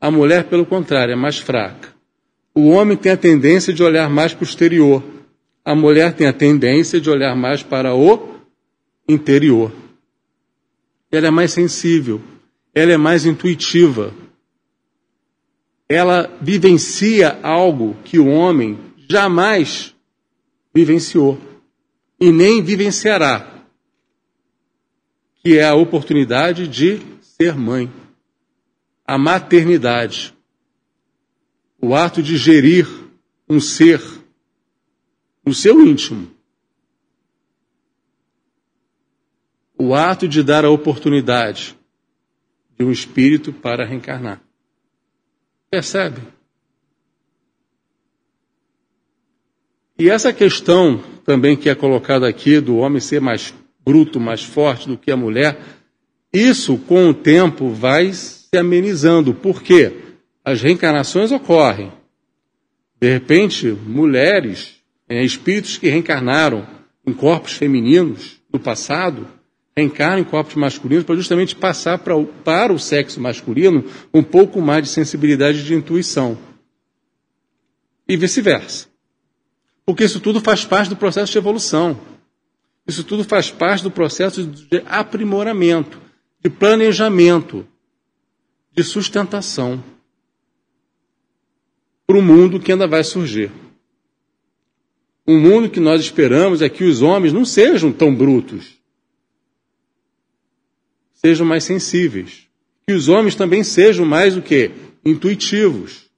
A 0.00 0.10
mulher, 0.10 0.44
pelo 0.44 0.64
contrário, 0.64 1.12
é 1.12 1.16
mais 1.16 1.38
fraca. 1.38 1.94
O 2.54 2.68
homem 2.68 2.96
tem 2.96 3.12
a 3.12 3.16
tendência 3.16 3.72
de 3.72 3.82
olhar 3.82 4.08
mais 4.08 4.32
para 4.32 4.44
o 4.44 4.48
exterior. 4.48 5.02
A 5.64 5.74
mulher 5.74 6.14
tem 6.14 6.26
a 6.26 6.32
tendência 6.32 7.00
de 7.00 7.10
olhar 7.10 7.36
mais 7.36 7.62
para 7.62 7.94
o 7.94 8.40
interior. 9.06 9.72
Ela 11.12 11.26
é 11.26 11.30
mais 11.30 11.52
sensível, 11.52 12.20
ela 12.74 12.92
é 12.92 12.96
mais 12.96 13.26
intuitiva. 13.26 14.14
Ela 15.88 16.30
vivencia 16.40 17.38
algo 17.42 17.96
que 18.04 18.18
o 18.18 18.28
homem 18.28 18.78
jamais 19.08 19.94
vivenciou 20.72 21.38
e 22.20 22.30
nem 22.30 22.62
vivenciará, 22.62 23.64
que 25.42 25.58
é 25.58 25.64
a 25.64 25.74
oportunidade 25.74 26.68
de 26.68 27.00
ser 27.20 27.56
mãe, 27.56 27.90
a 29.10 29.18
maternidade, 29.18 30.32
o 31.82 31.96
ato 31.96 32.22
de 32.22 32.36
gerir 32.36 32.86
um 33.48 33.58
ser 33.58 34.00
no 35.44 35.52
seu 35.52 35.84
íntimo 35.84 36.30
o 39.76 39.96
ato 39.96 40.28
de 40.28 40.44
dar 40.44 40.64
a 40.64 40.70
oportunidade 40.70 41.76
de 42.78 42.84
um 42.84 42.92
espírito 42.92 43.52
para 43.52 43.84
reencarnar. 43.84 44.40
Percebe? 45.68 46.20
E 49.98 50.08
essa 50.08 50.32
questão 50.32 50.98
também 51.24 51.56
que 51.56 51.68
é 51.68 51.74
colocada 51.74 52.28
aqui 52.28 52.60
do 52.60 52.76
homem 52.76 53.00
ser 53.00 53.20
mais 53.20 53.52
bruto, 53.84 54.20
mais 54.20 54.44
forte 54.44 54.86
do 54.86 54.96
que 54.96 55.10
a 55.10 55.16
mulher, 55.16 55.60
isso 56.32 56.78
com 56.78 57.08
o 57.08 57.14
tempo 57.14 57.70
vai 57.70 58.12
se 58.52 58.58
amenizando. 58.58 59.32
Por 59.32 59.62
quê? 59.62 59.92
As 60.44 60.60
reencarnações 60.60 61.30
ocorrem. 61.30 61.92
De 63.00 63.08
repente, 63.12 63.68
mulheres, 63.68 64.76
é, 65.08 65.22
espíritos 65.24 65.78
que 65.78 65.88
reencarnaram 65.88 66.66
em 67.06 67.12
corpos 67.12 67.52
femininos 67.52 68.40
no 68.52 68.58
passado, 68.58 69.26
reencarnam 69.76 70.18
em 70.18 70.24
corpos 70.24 70.56
masculinos 70.56 71.04
para 71.04 71.14
justamente 71.14 71.54
passar 71.54 71.98
para 71.98 72.16
o, 72.16 72.26
para 72.26 72.72
o 72.72 72.78
sexo 72.78 73.20
masculino 73.20 73.84
um 74.12 74.22
pouco 74.22 74.60
mais 74.60 74.82
de 74.82 74.88
sensibilidade 74.88 75.64
de 75.64 75.72
intuição. 75.72 76.36
E 78.08 78.16
vice-versa. 78.16 78.88
Porque 79.86 80.04
isso 80.04 80.18
tudo 80.18 80.40
faz 80.40 80.64
parte 80.64 80.88
do 80.88 80.96
processo 80.96 81.30
de 81.30 81.38
evolução. 81.38 81.98
Isso 82.86 83.04
tudo 83.04 83.22
faz 83.22 83.50
parte 83.50 83.84
do 83.84 83.90
processo 83.90 84.44
de 84.44 84.82
aprimoramento, 84.86 86.00
de 86.42 86.50
planejamento, 86.50 87.66
de 88.72 88.84
sustentação 88.84 89.82
para 92.06 92.18
o 92.18 92.22
mundo 92.22 92.58
que 92.58 92.72
ainda 92.72 92.86
vai 92.86 93.04
surgir. 93.04 93.52
Um 95.26 95.38
mundo 95.38 95.70
que 95.70 95.78
nós 95.78 96.00
esperamos 96.00 96.60
é 96.60 96.68
que 96.68 96.82
os 96.82 97.02
homens 97.02 97.32
não 97.32 97.44
sejam 97.44 97.92
tão 97.92 98.12
brutos, 98.12 98.80
sejam 101.14 101.46
mais 101.46 101.62
sensíveis, 101.62 102.48
que 102.86 102.92
os 102.92 103.08
homens 103.08 103.36
também 103.36 103.62
sejam 103.62 104.04
mais 104.04 104.36
o 104.36 104.42
que 104.42 104.72
intuitivos. 105.04 106.10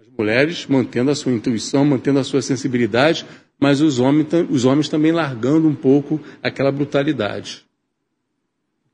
As 0.00 0.06
mulheres 0.16 0.66
mantendo 0.66 1.10
a 1.10 1.14
sua 1.16 1.32
intuição, 1.32 1.84
mantendo 1.84 2.20
a 2.20 2.24
sua 2.24 2.40
sensibilidade, 2.40 3.26
mas 3.58 3.80
os 3.80 3.98
homens, 3.98 4.28
os 4.48 4.64
homens 4.64 4.88
também 4.88 5.10
largando 5.10 5.66
um 5.66 5.74
pouco 5.74 6.20
aquela 6.40 6.70
brutalidade. 6.70 7.67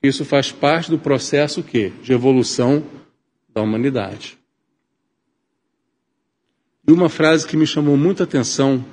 Isso 0.05 0.23
faz 0.23 0.53
parte 0.53 0.91
do 0.91 0.99
processo 0.99 1.63
que 1.63 1.89
de 1.89 2.13
evolução 2.13 2.85
da 3.49 3.63
humanidade. 3.63 4.39
E 6.87 6.93
uma 6.93 7.09
frase 7.09 7.47
que 7.47 7.57
me 7.57 7.67
chamou 7.67 7.97
muita 7.97 8.25
atenção 8.25 8.85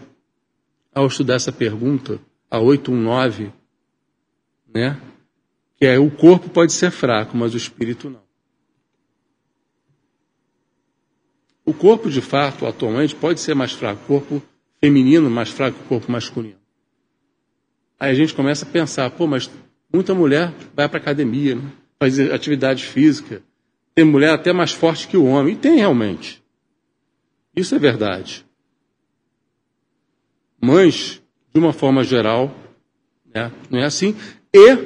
ao 0.95 1.08
estudar 1.08 1.36
essa 1.36 1.52
pergunta, 1.52 2.17
a 2.50 2.60
819, 2.60 3.52
né? 4.74 5.02
Que 5.76 5.86
é 5.86 6.00
o 6.00 6.10
corpo 6.10 6.50
pode 6.50 6.71
ser 6.71 6.91
fraco, 6.91 7.36
mas 7.36 7.54
o 7.54 7.58
espírito 7.58 8.10
não. 8.10 8.24
O 11.65 11.74
corpo, 11.74 12.10
de 12.10 12.21
fato, 12.21 12.65
atualmente, 12.65 13.13
pode 13.15 13.41
ser 13.41 13.54
mais 13.54 13.74
fraco. 13.74 14.02
O 14.04 14.08
corpo 14.08 14.41
feminino 14.80 15.30
mais 15.30 15.50
fraco 15.50 15.78
que 15.78 15.84
o 15.84 15.89
corpo 15.89 16.10
masculino. 16.10 16.60
Aí 18.00 18.12
a 18.12 18.15
gente 18.15 18.34
começa 18.34 18.65
a 18.65 18.69
pensar, 18.69 19.12
pô, 19.12 19.28
mas 19.28 19.50
muita 19.91 20.13
mulher 20.13 20.54
vai 20.75 20.88
para 20.88 20.97
academia, 20.97 21.56
né? 21.56 21.71
faz 21.99 22.19
atividade 22.19 22.84
física. 22.84 23.43
Tem 23.93 24.06
mulher 24.06 24.32
até 24.32 24.51
mais 24.54 24.71
forte 24.71 25.08
que 25.08 25.17
o 25.17 25.25
homem. 25.25 25.54
E 25.54 25.58
tem 25.58 25.77
realmente. 25.77 26.41
Isso 27.56 27.75
é 27.75 27.80
verdade. 27.80 28.45
Mas, 30.60 31.21
de 31.54 31.60
uma 31.60 31.73
forma 31.73 32.04
geral, 32.04 32.56
né, 33.34 33.51
não 33.69 33.80
é 33.80 33.86
assim. 33.86 34.15
E 34.54 34.77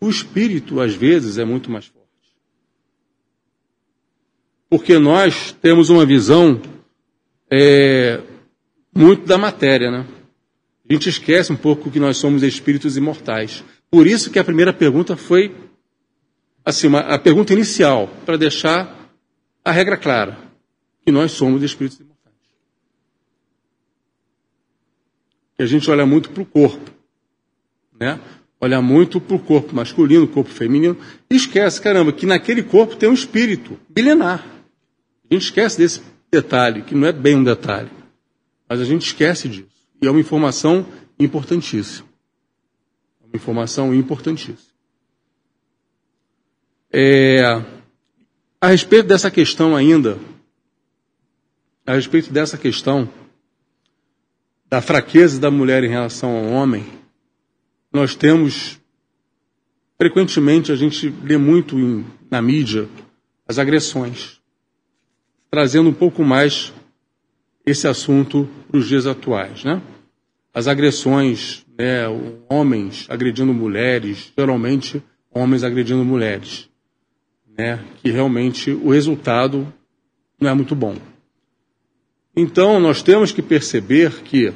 o 0.00 0.08
espírito, 0.08 0.80
às 0.80 0.94
vezes, 0.94 1.38
é 1.38 1.44
muito 1.44 1.70
mais 1.70 1.86
forte. 1.86 2.02
Porque 4.70 4.98
nós 4.98 5.52
temos 5.60 5.90
uma 5.90 6.06
visão 6.06 6.60
é, 7.50 8.20
muito 8.94 9.26
da 9.26 9.36
matéria, 9.36 9.90
né? 9.90 10.06
A 10.88 10.92
gente 10.92 11.08
esquece 11.08 11.52
um 11.52 11.56
pouco 11.56 11.90
que 11.90 12.00
nós 12.00 12.16
somos 12.16 12.42
espíritos 12.42 12.96
imortais. 12.96 13.62
Por 13.92 14.06
isso 14.06 14.30
que 14.30 14.38
a 14.38 14.44
primeira 14.44 14.72
pergunta 14.72 15.18
foi 15.18 15.54
assim, 16.64 16.86
uma, 16.86 17.00
a 17.00 17.18
pergunta 17.18 17.52
inicial, 17.52 18.08
para 18.24 18.38
deixar 18.38 19.10
a 19.62 19.70
regra 19.70 19.98
clara, 19.98 20.38
que 21.04 21.12
nós 21.12 21.32
somos 21.32 21.62
espíritos 21.62 22.00
imortais. 22.00 22.34
que 25.56 25.62
a 25.62 25.66
gente 25.66 25.90
olha 25.90 26.06
muito 26.06 26.30
para 26.30 26.42
o 26.42 26.46
corpo, 26.46 26.90
né? 28.00 28.18
Olha 28.58 28.80
muito 28.80 29.20
para 29.20 29.36
o 29.36 29.40
corpo 29.40 29.74
masculino, 29.74 30.26
corpo 30.26 30.50
feminino, 30.50 30.96
e 31.28 31.36
esquece, 31.36 31.80
caramba, 31.80 32.12
que 32.12 32.24
naquele 32.24 32.62
corpo 32.62 32.96
tem 32.96 33.10
um 33.10 33.12
espírito 33.12 33.78
milenar. 33.94 34.42
A 35.28 35.34
gente 35.34 35.44
esquece 35.44 35.76
desse 35.78 36.00
detalhe, 36.32 36.82
que 36.82 36.94
não 36.94 37.06
é 37.06 37.12
bem 37.12 37.36
um 37.36 37.44
detalhe, 37.44 37.90
mas 38.66 38.80
a 38.80 38.84
gente 38.84 39.04
esquece 39.04 39.48
disso. 39.48 39.68
E 40.00 40.06
é 40.06 40.10
uma 40.10 40.20
informação 40.20 40.86
importantíssima. 41.18 42.11
Informação 43.32 43.94
importantíssima. 43.94 44.72
É, 46.92 47.40
a 48.60 48.68
respeito 48.68 49.08
dessa 49.08 49.30
questão 49.30 49.74
ainda, 49.74 50.18
a 51.86 51.94
respeito 51.94 52.32
dessa 52.32 52.58
questão, 52.58 53.08
da 54.68 54.80
fraqueza 54.80 55.40
da 55.40 55.50
mulher 55.50 55.82
em 55.84 55.88
relação 55.88 56.36
ao 56.36 56.44
homem, 56.52 56.86
nós 57.92 58.14
temos, 58.14 58.78
frequentemente, 59.98 60.70
a 60.70 60.76
gente 60.76 61.08
lê 61.22 61.36
muito 61.36 61.78
em, 61.78 62.06
na 62.30 62.40
mídia 62.40 62.88
as 63.46 63.58
agressões, 63.58 64.40
trazendo 65.50 65.90
um 65.90 65.94
pouco 65.94 66.24
mais 66.24 66.72
esse 67.66 67.86
assunto 67.88 68.48
para 68.68 68.78
os 68.78 68.88
dias 68.88 69.06
atuais. 69.06 69.64
Né? 69.64 69.82
As 70.54 70.68
agressões, 70.68 71.64
né, 71.78 72.04
homens 72.48 73.06
agredindo 73.08 73.54
mulheres, 73.54 74.32
geralmente 74.36 75.02
homens 75.30 75.64
agredindo 75.64 76.04
mulheres, 76.04 76.68
né, 77.56 77.82
que 78.02 78.10
realmente 78.10 78.70
o 78.70 78.90
resultado 78.90 79.72
não 80.38 80.50
é 80.50 80.54
muito 80.54 80.74
bom. 80.74 80.96
Então, 82.36 82.80
nós 82.80 83.02
temos 83.02 83.32
que 83.32 83.42
perceber 83.42 84.22
que 84.22 84.52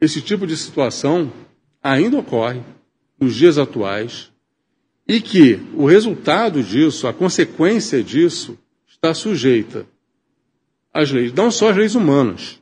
esse 0.00 0.20
tipo 0.20 0.46
de 0.46 0.56
situação 0.56 1.32
ainda 1.82 2.18
ocorre 2.18 2.62
nos 3.20 3.34
dias 3.34 3.58
atuais 3.58 4.30
e 5.06 5.20
que 5.20 5.58
o 5.74 5.86
resultado 5.86 6.62
disso, 6.62 7.06
a 7.06 7.12
consequência 7.12 8.02
disso, 8.02 8.58
está 8.86 9.14
sujeita 9.14 9.86
às 10.92 11.10
leis, 11.10 11.32
não 11.32 11.50
só 11.50 11.70
às 11.70 11.76
leis 11.76 11.94
humanas, 11.94 12.57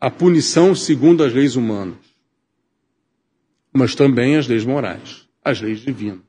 à 0.00 0.10
punição 0.10 0.74
segundo 0.74 1.22
as 1.22 1.34
leis 1.34 1.56
humanas, 1.56 1.98
mas 3.70 3.94
também 3.94 4.36
às 4.36 4.48
leis 4.48 4.64
morais, 4.64 5.28
às 5.44 5.60
leis 5.60 5.80
divinas. 5.80 6.24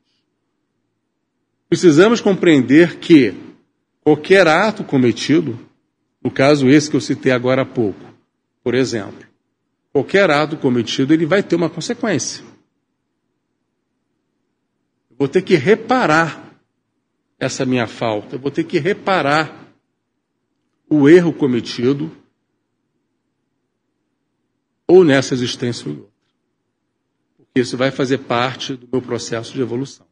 Precisamos 1.68 2.20
compreender 2.20 2.98
que 2.98 3.34
qualquer 4.02 4.46
ato 4.46 4.84
cometido, 4.84 5.58
no 6.22 6.30
caso 6.30 6.68
esse 6.68 6.90
que 6.90 6.96
eu 6.96 7.00
citei 7.00 7.32
agora 7.32 7.62
há 7.62 7.64
pouco, 7.64 7.98
por 8.62 8.74
exemplo, 8.74 9.26
qualquer 9.90 10.30
ato 10.30 10.58
cometido 10.58 11.14
ele 11.14 11.24
vai 11.24 11.42
ter 11.42 11.56
uma 11.56 11.70
consequência. 11.70 12.44
Eu 15.10 15.16
vou 15.16 15.28
ter 15.28 15.40
que 15.40 15.56
reparar 15.56 16.52
essa 17.40 17.64
minha 17.64 17.86
falta, 17.86 18.36
eu 18.36 18.38
vou 18.38 18.50
ter 18.50 18.64
que 18.64 18.78
reparar 18.78 19.66
o 20.90 21.08
erro 21.08 21.32
cometido 21.32 22.14
ou 24.92 25.04
nessa 25.04 25.32
existência 25.32 25.88
ou 25.88 25.94
em 25.94 25.98
outra. 26.00 26.12
Porque 27.38 27.60
isso 27.60 27.78
vai 27.78 27.90
fazer 27.90 28.18
parte 28.18 28.76
do 28.76 28.86
meu 28.92 29.00
processo 29.00 29.54
de 29.54 29.62
evolução. 29.62 30.06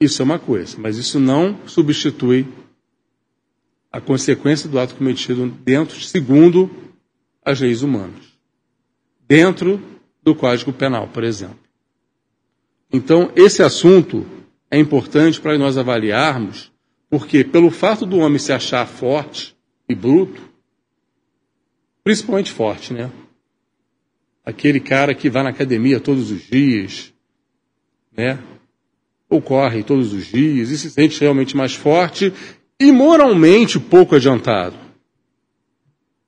Isso 0.00 0.22
é 0.22 0.24
uma 0.24 0.38
coisa, 0.38 0.78
mas 0.78 0.96
isso 0.96 1.20
não 1.20 1.66
substitui 1.66 2.48
a 3.92 4.00
consequência 4.00 4.70
do 4.70 4.78
ato 4.78 4.94
cometido 4.94 5.46
dentro, 5.48 6.00
segundo 6.00 6.70
as 7.44 7.60
leis 7.60 7.82
humanas, 7.82 8.24
dentro 9.26 9.82
do 10.22 10.34
Código 10.34 10.72
Penal, 10.72 11.08
por 11.08 11.24
exemplo. 11.24 11.58
Então, 12.90 13.30
esse 13.36 13.62
assunto 13.62 14.24
é 14.70 14.78
importante 14.78 15.38
para 15.38 15.58
nós 15.58 15.76
avaliarmos, 15.76 16.72
porque 17.10 17.44
pelo 17.44 17.70
fato 17.70 18.06
do 18.06 18.16
homem 18.16 18.38
se 18.38 18.52
achar 18.52 18.86
forte 18.86 19.54
e 19.86 19.94
bruto, 19.94 20.47
principalmente 22.04 22.52
forte, 22.52 22.92
né? 22.92 23.10
Aquele 24.44 24.80
cara 24.80 25.14
que 25.14 25.28
vai 25.28 25.42
na 25.42 25.50
academia 25.50 26.00
todos 26.00 26.30
os 26.30 26.42
dias, 26.42 27.12
né? 28.16 28.38
ou 29.28 29.42
corre 29.42 29.82
todos 29.82 30.12
os 30.12 30.26
dias 30.26 30.70
e 30.70 30.78
se 30.78 30.90
sente 30.90 31.20
realmente 31.20 31.56
mais 31.56 31.74
forte 31.74 32.32
e 32.80 32.90
moralmente 32.90 33.78
pouco 33.78 34.14
adiantado. 34.14 34.76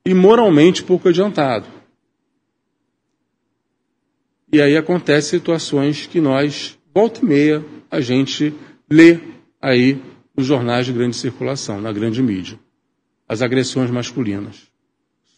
E 0.04 0.12
moralmente 0.12 0.82
pouco 0.82 1.08
adiantado. 1.08 1.66
E 4.52 4.60
aí 4.60 4.76
acontecem 4.76 5.38
situações 5.38 6.06
que 6.06 6.20
nós, 6.20 6.78
volta 6.92 7.20
e 7.20 7.24
meia, 7.24 7.64
a 7.90 8.00
gente 8.00 8.52
lê 8.90 9.18
aí 9.60 10.02
nos 10.36 10.46
jornais 10.46 10.86
de 10.86 10.92
grande 10.92 11.16
circulação, 11.16 11.80
na 11.80 11.92
grande 11.92 12.22
mídia. 12.22 12.58
As 13.28 13.42
agressões 13.42 13.90
masculinas 13.90 14.69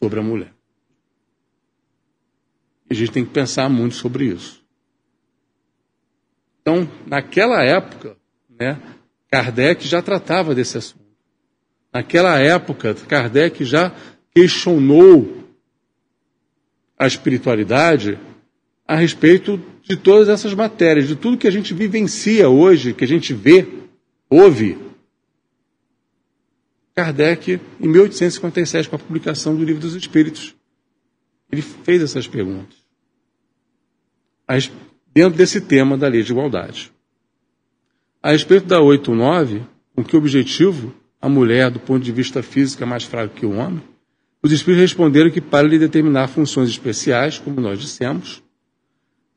sobre 0.02 0.18
a 0.18 0.22
mulher. 0.22 0.52
E 2.90 2.92
a 2.92 2.96
gente 2.96 3.12
tem 3.12 3.24
que 3.24 3.30
pensar 3.30 3.68
muito 3.68 3.94
sobre 3.94 4.24
isso. 4.24 4.60
Então, 6.60 6.90
naquela 7.06 7.62
época, 7.62 8.16
né, 8.50 8.80
Kardec 9.30 9.86
já 9.86 10.02
tratava 10.02 10.56
desse 10.56 10.76
assunto. 10.76 11.04
Naquela 11.92 12.36
época, 12.38 12.94
Kardec 12.94 13.64
já 13.64 13.94
questionou 14.34 15.44
a 16.98 17.06
espiritualidade 17.06 18.18
a 18.86 18.96
respeito 18.96 19.62
de 19.82 19.96
todas 19.96 20.28
essas 20.28 20.52
matérias, 20.52 21.06
de 21.06 21.14
tudo 21.14 21.38
que 21.38 21.46
a 21.46 21.50
gente 21.50 21.72
vivencia 21.72 22.48
hoje, 22.48 22.92
que 22.92 23.04
a 23.04 23.08
gente 23.08 23.32
vê, 23.32 23.68
ouve. 24.28 24.78
Kardec, 26.94 27.60
em 27.80 27.88
1857, 27.88 28.88
com 28.88 28.96
a 28.96 28.98
publicação 28.98 29.56
do 29.56 29.64
Livro 29.64 29.80
dos 29.80 29.94
Espíritos, 29.94 30.54
ele 31.50 31.62
fez 31.62 32.02
essas 32.02 32.26
perguntas. 32.26 32.76
Dentro 35.14 35.36
desse 35.36 35.60
tema 35.60 35.96
da 35.96 36.08
lei 36.08 36.22
de 36.22 36.32
igualdade. 36.32 36.90
A 38.22 38.30
respeito 38.30 38.66
da 38.66 38.78
8.9, 38.78 39.62
com 39.94 40.04
que 40.04 40.16
objetivo 40.16 40.94
a 41.20 41.28
mulher, 41.28 41.70
do 41.70 41.78
ponto 41.78 42.02
de 42.02 42.12
vista 42.12 42.42
físico, 42.42 42.82
é 42.82 42.86
mais 42.86 43.04
fraca 43.04 43.34
que 43.34 43.46
o 43.46 43.52
homem, 43.52 43.82
os 44.42 44.50
espíritos 44.50 44.90
responderam 44.90 45.30
que 45.30 45.40
para 45.40 45.66
lhe 45.66 45.78
determinar 45.78 46.28
funções 46.28 46.68
especiais, 46.68 47.38
como 47.38 47.60
nós 47.60 47.78
dissemos, 47.78 48.42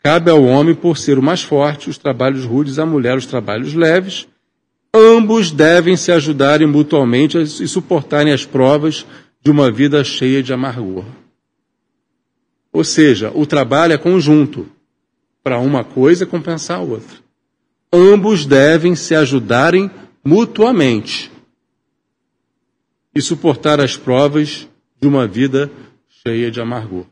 cabe 0.01 0.31
ao 0.31 0.43
homem, 0.43 0.73
por 0.73 0.97
ser 0.97 1.19
o 1.19 1.21
mais 1.21 1.43
forte, 1.43 1.89
os 1.89 1.97
trabalhos 1.97 2.43
rudes, 2.43 2.79
à 2.79 2.85
mulher 2.85 3.15
os 3.15 3.25
trabalhos 3.25 3.73
leves. 3.73 4.27
Ambos 4.95 5.51
devem 5.51 5.97
se 5.97 6.12
ajudarem 6.12 6.67
mutuamente 6.67 7.38
e 7.38 7.67
suportarem 7.67 8.31
as 8.31 8.45
provas 8.45 9.05
de 9.43 9.51
uma 9.51 9.69
vida 9.69 10.03
cheia 10.03 10.41
de 10.41 10.53
amargor. 10.53 11.05
Ou 12.71 12.84
seja, 12.84 13.31
o 13.36 13.45
trabalho 13.45 13.93
é 13.93 13.97
conjunto. 13.97 14.67
Para 15.43 15.60
uma 15.60 15.84
coisa 15.84 16.25
compensar 16.25 16.77
a 16.77 16.81
outra 16.81 17.25
ambos 17.95 18.45
devem 18.45 18.95
se 18.95 19.15
ajudarem 19.15 19.89
mutuamente 20.23 21.31
e 23.13 23.21
suportar 23.21 23.79
as 23.79 23.95
provas 23.95 24.67
de 24.99 25.08
uma 25.08 25.25
vida 25.25 25.71
cheia 26.10 26.51
de 26.51 26.60
amargor. 26.60 27.05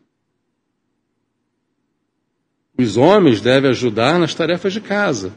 Os 2.78 2.98
homens 2.98 3.40
devem 3.40 3.70
ajudar 3.70 4.20
nas 4.20 4.34
tarefas 4.34 4.74
de 4.74 4.82
casa. 4.82 5.34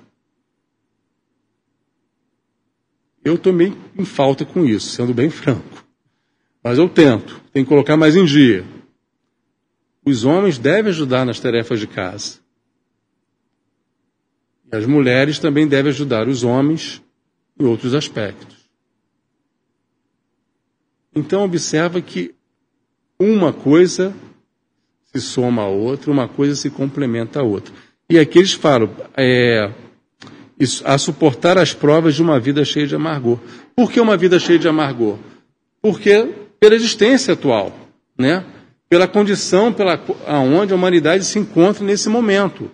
Eu 3.26 3.36
tomei 3.36 3.76
em 3.98 4.04
falta 4.04 4.44
com 4.44 4.64
isso, 4.64 4.90
sendo 4.90 5.12
bem 5.12 5.28
franco. 5.28 5.84
Mas 6.62 6.78
eu 6.78 6.88
tento, 6.88 7.42
tenho 7.52 7.66
que 7.66 7.68
colocar 7.68 7.96
mais 7.96 8.14
em 8.14 8.24
dia. 8.24 8.64
Os 10.04 10.24
homens 10.24 10.58
devem 10.58 10.90
ajudar 10.90 11.26
nas 11.26 11.40
tarefas 11.40 11.80
de 11.80 11.88
casa. 11.88 12.38
E 14.72 14.76
as 14.76 14.86
mulheres 14.86 15.40
também 15.40 15.66
devem 15.66 15.90
ajudar 15.90 16.28
os 16.28 16.44
homens 16.44 17.02
em 17.58 17.64
outros 17.64 17.94
aspectos. 17.94 18.70
Então 21.12 21.42
observa 21.42 22.00
que 22.00 22.32
uma 23.18 23.52
coisa 23.52 24.14
se 25.06 25.20
soma 25.20 25.62
a 25.62 25.68
outra, 25.68 26.12
uma 26.12 26.28
coisa 26.28 26.54
se 26.54 26.70
complementa 26.70 27.40
a 27.40 27.42
outra. 27.42 27.74
E 28.08 28.20
aqui 28.20 28.38
eles 28.38 28.52
falam 28.52 28.88
é, 29.16 29.68
a 30.84 30.96
suportar 30.96 31.58
as 31.58 31.72
provas 31.72 32.14
de 32.14 32.22
uma 32.22 32.40
vida 32.40 32.64
cheia 32.64 32.86
de 32.86 32.94
amargor. 32.94 33.38
Por 33.74 33.90
que 33.90 34.00
uma 34.00 34.16
vida 34.16 34.38
cheia 34.38 34.58
de 34.58 34.68
amargor? 34.68 35.18
Porque 35.82 36.28
pela 36.58 36.74
existência 36.74 37.34
atual, 37.34 37.76
né? 38.18 38.44
pela 38.88 39.08
condição 39.08 39.72
pela 39.72 40.00
onde 40.42 40.72
a 40.72 40.76
humanidade 40.76 41.24
se 41.24 41.38
encontra 41.38 41.84
nesse 41.84 42.08
momento 42.08 42.70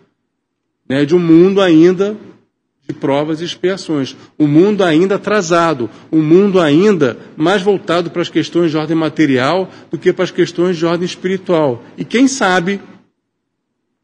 né, 0.88 1.05
de 1.05 1.14
um 1.14 1.18
mundo 1.18 1.61
ainda 1.61 2.16
de 2.87 2.95
provas 2.95 3.40
e 3.40 3.45
expiações. 3.45 4.16
Um 4.38 4.47
mundo 4.47 4.83
ainda 4.83 5.14
atrasado, 5.14 5.88
um 6.11 6.21
mundo 6.21 6.61
ainda 6.61 7.16
mais 7.37 7.62
voltado 7.62 8.11
para 8.11 8.23
as 8.23 8.29
questões 8.29 8.71
de 8.71 8.77
ordem 8.77 8.97
material 8.97 9.71
do 9.90 9.99
que 9.99 10.12
para 10.12 10.25
as 10.25 10.31
questões 10.31 10.77
de 10.77 10.85
ordem 10.85 11.07
espiritual. 11.07 11.83
E 11.97 12.05
quem 12.05 12.27
sabe, 12.27 12.81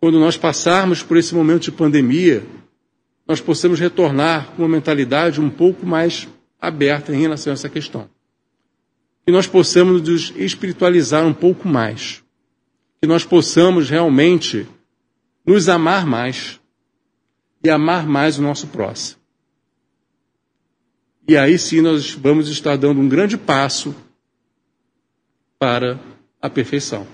quando 0.00 0.18
nós 0.20 0.36
passarmos 0.36 1.02
por 1.02 1.16
esse 1.16 1.34
momento 1.34 1.62
de 1.62 1.72
pandemia, 1.72 2.44
nós 3.28 3.42
possamos 3.42 3.78
retornar 3.78 4.52
com 4.52 4.62
uma 4.62 4.68
mentalidade 4.68 5.38
um 5.38 5.50
pouco 5.50 5.84
mais 5.84 6.26
aberta 6.58 7.14
em 7.14 7.20
relação 7.20 7.52
a 7.52 7.54
essa 7.54 7.68
questão. 7.68 8.08
Que 9.26 9.30
nós 9.30 9.46
possamos 9.46 10.00
nos 10.00 10.32
espiritualizar 10.34 11.26
um 11.26 11.34
pouco 11.34 11.68
mais. 11.68 12.24
Que 13.02 13.06
nós 13.06 13.24
possamos 13.26 13.90
realmente 13.90 14.66
nos 15.44 15.68
amar 15.68 16.06
mais 16.06 16.58
e 17.62 17.68
amar 17.68 18.06
mais 18.06 18.38
o 18.38 18.42
nosso 18.42 18.66
próximo. 18.68 19.20
E 21.28 21.36
aí 21.36 21.58
sim 21.58 21.82
nós 21.82 22.12
vamos 22.12 22.48
estar 22.48 22.76
dando 22.78 22.98
um 22.98 23.08
grande 23.08 23.36
passo 23.36 23.94
para 25.58 26.00
a 26.40 26.48
perfeição. 26.48 27.06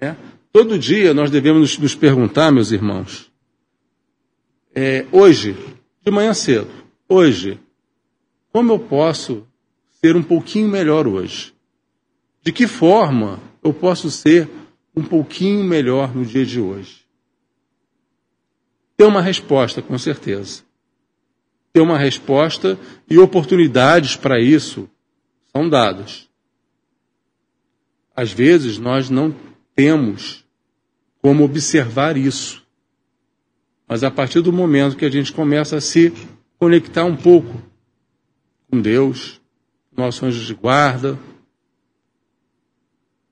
Né? 0.00 0.16
Todo 0.50 0.78
dia 0.78 1.12
nós 1.12 1.30
devemos 1.30 1.76
nos 1.76 1.94
perguntar, 1.94 2.50
meus 2.50 2.72
irmãos, 2.72 3.33
é, 4.74 5.06
hoje, 5.12 5.56
de 6.04 6.10
manhã 6.10 6.34
cedo, 6.34 6.70
hoje, 7.08 7.60
como 8.52 8.72
eu 8.72 8.78
posso 8.78 9.46
ser 10.00 10.16
um 10.16 10.22
pouquinho 10.22 10.68
melhor 10.68 11.06
hoje? 11.06 11.54
De 12.42 12.52
que 12.52 12.66
forma 12.66 13.40
eu 13.62 13.72
posso 13.72 14.10
ser 14.10 14.50
um 14.94 15.02
pouquinho 15.02 15.64
melhor 15.64 16.14
no 16.14 16.24
dia 16.24 16.44
de 16.44 16.60
hoje? 16.60 17.04
Tem 18.96 19.06
uma 19.06 19.22
resposta, 19.22 19.80
com 19.82 19.98
certeza. 19.98 20.62
Tem 21.72 21.82
uma 21.82 21.98
resposta 21.98 22.78
e 23.08 23.18
oportunidades 23.18 24.16
para 24.16 24.40
isso 24.40 24.88
são 25.50 25.68
dadas. 25.68 26.28
Às 28.14 28.32
vezes 28.32 28.78
nós 28.78 29.10
não 29.10 29.34
temos 29.74 30.44
como 31.20 31.44
observar 31.44 32.16
isso. 32.16 32.63
Mas 33.86 34.02
a 34.02 34.10
partir 34.10 34.40
do 34.40 34.52
momento 34.52 34.96
que 34.96 35.04
a 35.04 35.10
gente 35.10 35.32
começa 35.32 35.76
a 35.76 35.80
se 35.80 36.12
conectar 36.58 37.04
um 37.04 37.16
pouco 37.16 37.62
com 38.70 38.80
Deus, 38.80 39.40
nosso 39.96 40.24
anjo 40.24 40.44
de 40.44 40.54
guarda, 40.54 41.18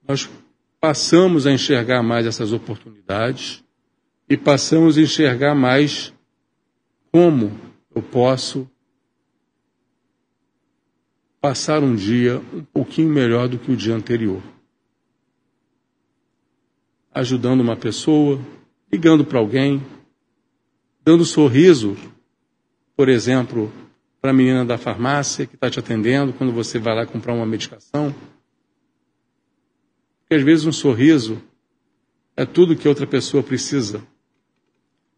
nós 0.07 0.29
passamos 0.81 1.47
a 1.47 1.53
enxergar 1.53 2.03
mais 2.03 2.27
essas 2.27 2.53
oportunidades 2.53 3.65
e 4.29 4.37
passamos 4.37 4.99
a 4.99 5.01
enxergar 5.01 5.55
mais 5.55 6.13
como 7.11 7.59
eu 7.95 8.03
posso 8.03 8.69
passar 11.41 11.83
um 11.83 11.95
dia 11.95 12.41
um 12.53 12.63
pouquinho 12.63 13.09
melhor 13.09 13.49
do 13.49 13.59
que 13.59 13.73
o 13.73 13.77
dia 13.77 13.95
anterior. 13.95 14.43
Ajudando 17.13 17.61
uma 17.61 17.77
pessoa, 17.77 18.41
ligando 18.91 19.25
para 19.25 19.39
alguém, 19.39 19.83
dando 21.05 21.25
sorriso, 21.25 21.97
por 22.97 23.09
exemplo, 23.09 23.73
para 24.21 24.31
a 24.31 24.35
menina 24.35 24.65
da 24.65 24.79
farmácia 24.79 25.47
que 25.47 25.57
está 25.57 25.69
te 25.69 25.79
atendendo 25.79 26.33
quando 26.33 26.53
você 26.53 26.79
vai 26.79 26.95
lá 26.95 27.05
comprar 27.05 27.35
uma 27.35 27.47
medicação. 27.47 28.15
Porque 30.21 30.35
às 30.35 30.43
vezes 30.43 30.65
um 30.65 30.73
sorriso 30.73 31.43
é 32.37 32.47
tudo 32.47 32.77
que 32.77 32.89
outra 32.89 33.07
pessoa 33.07 33.43
precisa 33.43 34.07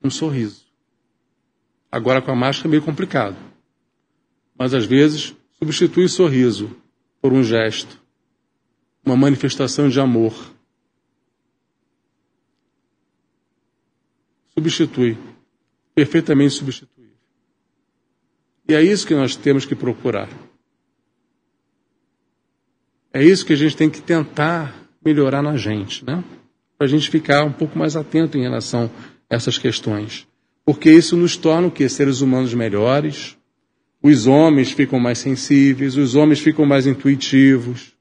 um 0.03 0.11
sorriso. 0.11 0.65
Agora 1.91 2.21
com 2.21 2.31
a 2.31 2.35
máscara 2.37 2.69
é 2.69 2.71
meio 2.71 2.83
complicado. 2.83 3.37
Mas 4.59 4.73
às 4.73 4.85
vezes 4.85 5.35
substitui 5.59 6.05
o 6.05 6.09
sorriso 6.09 6.77
por 7.21 7.33
um 7.33 7.43
gesto, 7.43 8.01
uma 9.05 9.17
manifestação 9.17 9.89
de 9.89 10.01
amor. 10.01 10.35
Substitui, 14.55 15.19
perfeitamente 15.95 16.55
substituível. 16.55 17.13
E 18.69 18.75
é 18.75 18.83
isso 18.83 19.07
que 19.07 19.15
nós 19.15 19.37
temos 19.37 19.65
que 19.65 19.75
procurar. 19.75 20.29
É 23.13 23.23
isso 23.23 23.47
que 23.47 23.53
a 23.53 23.57
gente 23.57 23.77
tem 23.77 23.89
que 23.89 24.01
tentar 24.01 24.75
melhorar 25.05 25.43
na 25.43 25.57
gente, 25.57 26.05
né? 26.05 26.25
Para 26.77 26.87
a 26.87 26.91
gente 26.91 27.09
ficar 27.09 27.45
um 27.45 27.53
pouco 27.53 27.79
mais 27.79 27.95
atento 27.95 28.37
em 28.37 28.43
relação 28.43 28.91
essas 29.31 29.59
questões. 29.59 30.27
Porque 30.65 30.91
isso 30.91 31.17
nos 31.17 31.37
torna 31.37 31.69
o 31.69 31.71
quê? 31.71 31.89
Seres 31.89 32.21
humanos 32.21 32.55
melhores. 32.55 33.37
Os 34.03 34.27
homens 34.27 34.71
ficam 34.71 34.99
mais 34.99 35.19
sensíveis, 35.19 35.97
os 35.97 36.15
homens 36.15 36.41
ficam 36.41 36.67
mais 36.67 36.87
intuitivos. 36.87 37.95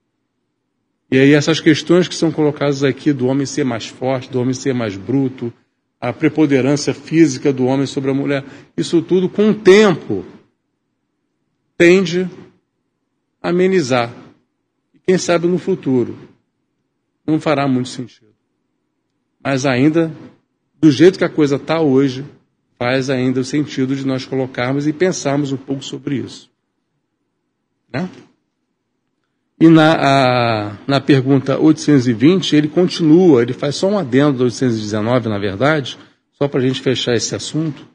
E 1.12 1.18
aí 1.18 1.34
essas 1.34 1.60
questões 1.60 2.08
que 2.08 2.16
são 2.16 2.32
colocadas 2.32 2.84
aqui 2.84 3.14
do 3.14 3.28
homem 3.28 3.46
ser 3.46 3.64
mais 3.64 3.88
forte, 3.88 4.32
do 4.32 4.42
homem 4.42 4.54
ser 4.54 4.74
mais 4.74 4.98
bruto, 4.98 5.54
a 6.04 6.12
preponderância 6.12 6.94
física 6.94 7.54
do 7.54 7.64
homem 7.64 7.86
sobre 7.86 8.12
a 8.12 8.14
mulher, 8.14 8.44
isso 8.76 9.02
tudo 9.02 9.30
com 9.30 9.52
o 9.52 9.54
tempo 9.54 10.26
tende 11.78 12.30
a 13.42 13.48
amenizar. 13.48 14.14
E 14.94 15.00
quem 15.00 15.18
sabe 15.18 15.48
no 15.48 15.58
futuro 15.58 16.18
não 17.26 17.40
fará 17.40 17.70
muito 17.70 17.88
sentido. 17.88 18.34
Mas 19.42 19.66
ainda 19.66 20.12
do 20.78 20.92
jeito 20.92 21.18
que 21.18 21.24
a 21.24 21.30
coisa 21.30 21.56
está 21.56 21.80
hoje, 21.80 22.26
faz 22.78 23.10
ainda 23.10 23.40
o 23.40 23.46
sentido 23.46 23.96
de 23.96 24.06
nós 24.06 24.26
colocarmos 24.26 24.86
e 24.86 24.92
pensarmos 24.92 25.54
um 25.54 25.58
pouco 25.58 25.86
sobre 25.86 26.18
isso. 26.18 26.52
Né? 27.94 28.10
E 29.64 29.70
na, 29.70 29.94
a, 29.94 30.72
na 30.86 31.00
pergunta 31.00 31.58
820, 31.58 32.54
ele 32.54 32.68
continua, 32.68 33.42
ele 33.42 33.54
faz 33.54 33.78
só 33.78 33.88
um 33.88 33.98
adendo 33.98 34.40
do 34.40 34.44
819, 34.44 35.30
na 35.30 35.40
verdade, 35.40 35.98
só 36.34 36.50
para 36.50 36.60
a 36.60 36.64
gente 36.64 36.82
fechar 36.82 37.14
esse 37.14 37.34
assunto. 37.34 37.88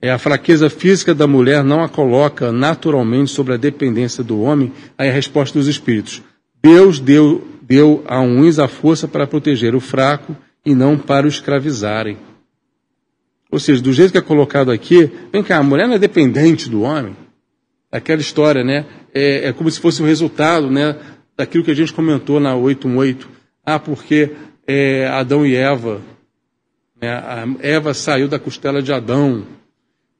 É 0.00 0.08
a 0.08 0.18
fraqueza 0.18 0.70
física 0.70 1.12
da 1.12 1.26
mulher 1.26 1.64
não 1.64 1.82
a 1.82 1.88
coloca 1.88 2.52
naturalmente 2.52 3.32
sobre 3.32 3.54
a 3.54 3.56
dependência 3.56 4.22
do 4.22 4.40
homem. 4.40 4.72
Aí 4.96 5.08
a 5.08 5.12
resposta 5.12 5.58
dos 5.58 5.66
espíritos. 5.66 6.22
Deus 6.62 7.00
deu, 7.00 7.44
deu 7.60 8.04
a 8.06 8.20
uns 8.20 8.60
a 8.60 8.68
força 8.68 9.08
para 9.08 9.26
proteger 9.26 9.74
o 9.74 9.80
fraco 9.80 10.36
e 10.64 10.76
não 10.76 10.96
para 10.96 11.26
o 11.26 11.28
escravizarem. 11.28 12.18
Ou 13.50 13.58
seja, 13.58 13.82
do 13.82 13.92
jeito 13.92 14.12
que 14.12 14.18
é 14.18 14.22
colocado 14.22 14.70
aqui, 14.70 15.10
vem 15.32 15.42
cá, 15.42 15.56
a 15.56 15.62
mulher 15.64 15.88
não 15.88 15.96
é 15.96 15.98
dependente 15.98 16.68
do 16.68 16.82
homem. 16.82 17.16
Aquela 17.90 18.20
história, 18.20 18.62
né? 18.62 18.86
É, 19.12 19.48
é 19.48 19.52
como 19.52 19.70
se 19.70 19.80
fosse 19.80 20.02
o 20.02 20.06
resultado, 20.06 20.70
né? 20.70 20.96
Daquilo 21.36 21.64
que 21.64 21.70
a 21.70 21.74
gente 21.74 21.92
comentou 21.92 22.40
na 22.40 22.54
818. 22.54 23.28
Ah, 23.64 23.78
porque 23.78 24.30
é, 24.66 25.06
Adão 25.08 25.46
e 25.46 25.54
Eva, 25.54 26.00
né? 27.00 27.10
A 27.10 27.46
Eva 27.60 27.94
saiu 27.94 28.28
da 28.28 28.38
costela 28.38 28.82
de 28.82 28.92
Adão. 28.92 29.44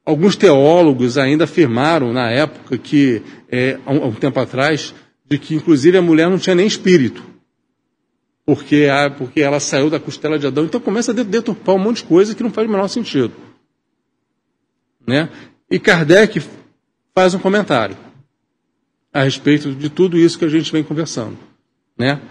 Alguns 0.05 0.35
teólogos 0.35 1.17
ainda 1.17 1.43
afirmaram 1.43 2.11
na 2.13 2.31
época 2.31 2.77
que, 2.77 3.21
é, 3.51 3.77
há 3.85 3.91
um 3.91 4.13
tempo 4.13 4.39
atrás, 4.39 4.93
de 5.29 5.37
que 5.37 5.55
inclusive 5.55 5.97
a 5.97 6.01
mulher 6.01 6.29
não 6.29 6.39
tinha 6.39 6.55
nem 6.55 6.65
espírito 6.65 7.29
porque, 8.49 8.87
porque 9.15 9.41
ela 9.41 9.59
saiu 9.59 9.91
da 9.91 9.99
costela 9.99 10.39
de 10.39 10.47
Adão. 10.47 10.65
Então 10.65 10.81
começa 10.81 11.11
a 11.11 11.13
deturpar 11.13 11.75
um 11.75 11.77
monte 11.77 11.97
de 11.97 12.05
coisa 12.05 12.33
que 12.33 12.41
não 12.41 12.49
faz 12.49 12.67
o 12.67 12.71
menor 12.71 12.87
sentido. 12.87 13.31
Né? 15.05 15.29
E 15.69 15.77
Kardec 15.77 16.41
faz 17.13 17.35
um 17.35 17.39
comentário 17.39 17.95
a 19.19 19.23
respeito 19.23 19.75
de 19.75 19.89
tudo 19.89 20.17
isso 20.17 20.39
que 20.39 20.45
a 20.45 20.49
gente 20.49 20.71
vem 20.71 20.81
conversando. 20.81 21.37
Né? 21.97 22.21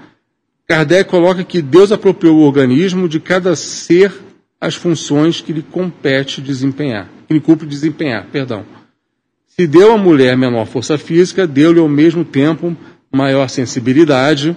Kardec 0.67 1.11
coloca 1.11 1.45
que 1.45 1.61
Deus 1.61 1.93
apropriou 1.93 2.39
o 2.39 2.43
organismo 2.43 3.07
de 3.07 3.21
cada 3.21 3.55
ser 3.55 4.11
as 4.59 4.75
funções 4.75 5.43
que 5.43 5.53
lhe 5.53 5.61
compete 5.63 6.41
desempenhar, 6.41 7.11
que 7.27 7.35
lhe 7.35 7.41
cumpre 7.41 7.67
desempenhar, 7.67 8.27
perdão. 8.33 8.65
Se 9.49 9.67
deu 9.67 9.93
à 9.93 9.99
mulher 9.99 10.35
menor 10.35 10.65
força 10.65 10.97
física, 10.97 11.47
deu-lhe 11.47 11.79
ao 11.79 11.89
mesmo 11.89 12.25
tempo 12.25 12.75
maior 13.13 13.49
sensibilidade, 13.49 14.57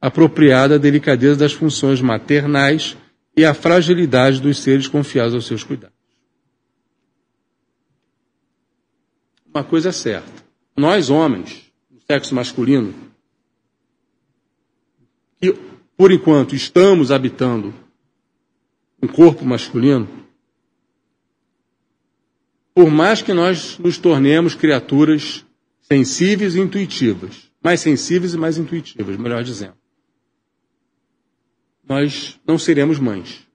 apropriada 0.00 0.76
à 0.76 0.78
delicadeza 0.78 1.40
das 1.40 1.52
funções 1.52 2.00
maternais 2.00 2.96
e 3.36 3.44
à 3.44 3.52
fragilidade 3.52 4.40
dos 4.40 4.58
seres 4.58 4.86
confiados 4.86 5.34
aos 5.34 5.46
seus 5.46 5.64
cuidados. 5.64 5.96
Uma 9.52 9.64
coisa 9.64 9.88
é 9.88 9.92
certa: 9.92 10.30
nós, 10.76 11.10
homens, 11.10 11.61
sexo 12.12 12.34
masculino, 12.34 12.92
que 15.40 15.54
por 15.96 16.12
enquanto 16.12 16.54
estamos 16.54 17.10
habitando 17.10 17.72
um 19.02 19.08
corpo 19.08 19.46
masculino, 19.46 20.06
por 22.74 22.90
mais 22.90 23.22
que 23.22 23.32
nós 23.32 23.78
nos 23.78 23.96
tornemos 23.96 24.54
criaturas 24.54 25.42
sensíveis 25.80 26.54
e 26.54 26.60
intuitivas, 26.60 27.50
mais 27.64 27.80
sensíveis 27.80 28.34
e 28.34 28.36
mais 28.36 28.58
intuitivas, 28.58 29.16
melhor 29.16 29.42
dizendo 29.42 29.76
nós 31.82 32.38
não 32.46 32.58
seremos 32.58 32.98
mães. 32.98 33.46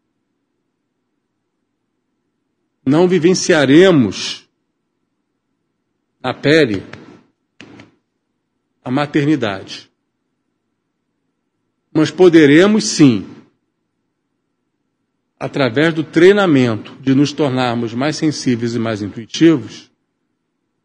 Não 2.86 3.08
vivenciaremos 3.08 4.48
na 6.22 6.34
pele 6.34 6.84
a 8.88 8.92
maternidade. 8.92 9.92
Mas 11.92 12.10
poderemos 12.10 12.86
sim, 12.86 13.28
através 15.38 15.94
do 15.94 16.06
treinamento 16.06 16.96
de 17.02 17.14
nos 17.14 17.34
tornarmos 17.34 17.94
mais 17.94 18.16
sensíveis 18.16 18.76
e 18.76 18.80
mais 18.80 19.02
intuitivos, 19.02 19.92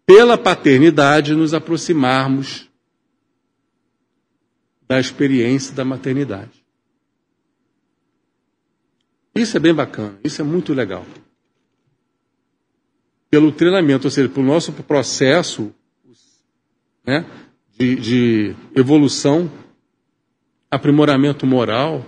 pela 0.05 0.37
paternidade 0.37 1.33
nos 1.33 1.55
aproximarmos 1.55 2.69
da 4.89 4.99
experiência 4.99 5.73
da 5.73 5.85
maternidade. 5.85 6.61
Isso 9.33 9.57
é 9.57 9.61
bem 9.61 9.73
bacana, 9.73 10.19
isso 10.25 10.43
é 10.43 10.45
muito 10.45 10.75
legal. 10.75 11.07
Pelo 13.31 13.53
treinamento, 13.53 14.09
ou 14.09 14.11
seja, 14.11 14.29
pelo 14.29 14.45
nosso 14.45 14.73
processo 14.73 15.73
né, 17.05 17.25
de, 17.79 17.97
de 17.97 18.57
evolução, 18.75 19.51
aprimoramento 20.71 21.47
moral, 21.47 22.05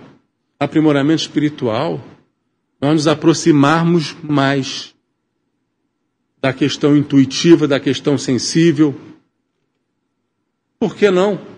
aprimoramento 0.59 1.21
espiritual, 1.21 2.03
nós 2.79 2.93
nos 2.93 3.07
aproximarmos 3.07 4.15
mais 4.21 4.95
da 6.39 6.53
questão 6.53 6.95
intuitiva, 6.95 7.67
da 7.67 7.79
questão 7.79 8.17
sensível. 8.17 8.95
Por 10.79 10.95
que 10.95 11.09
não? 11.09 11.55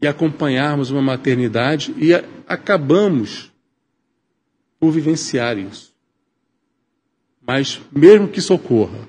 e 0.00 0.06
acompanharmos 0.06 0.90
uma 0.90 1.02
maternidade 1.02 1.94
e 1.98 2.12
acabamos 2.46 3.52
por 4.78 4.90
vivenciar 4.90 5.58
isso. 5.58 5.94
Mas, 7.40 7.80
mesmo 7.92 8.28
que 8.28 8.40
socorra, 8.40 9.08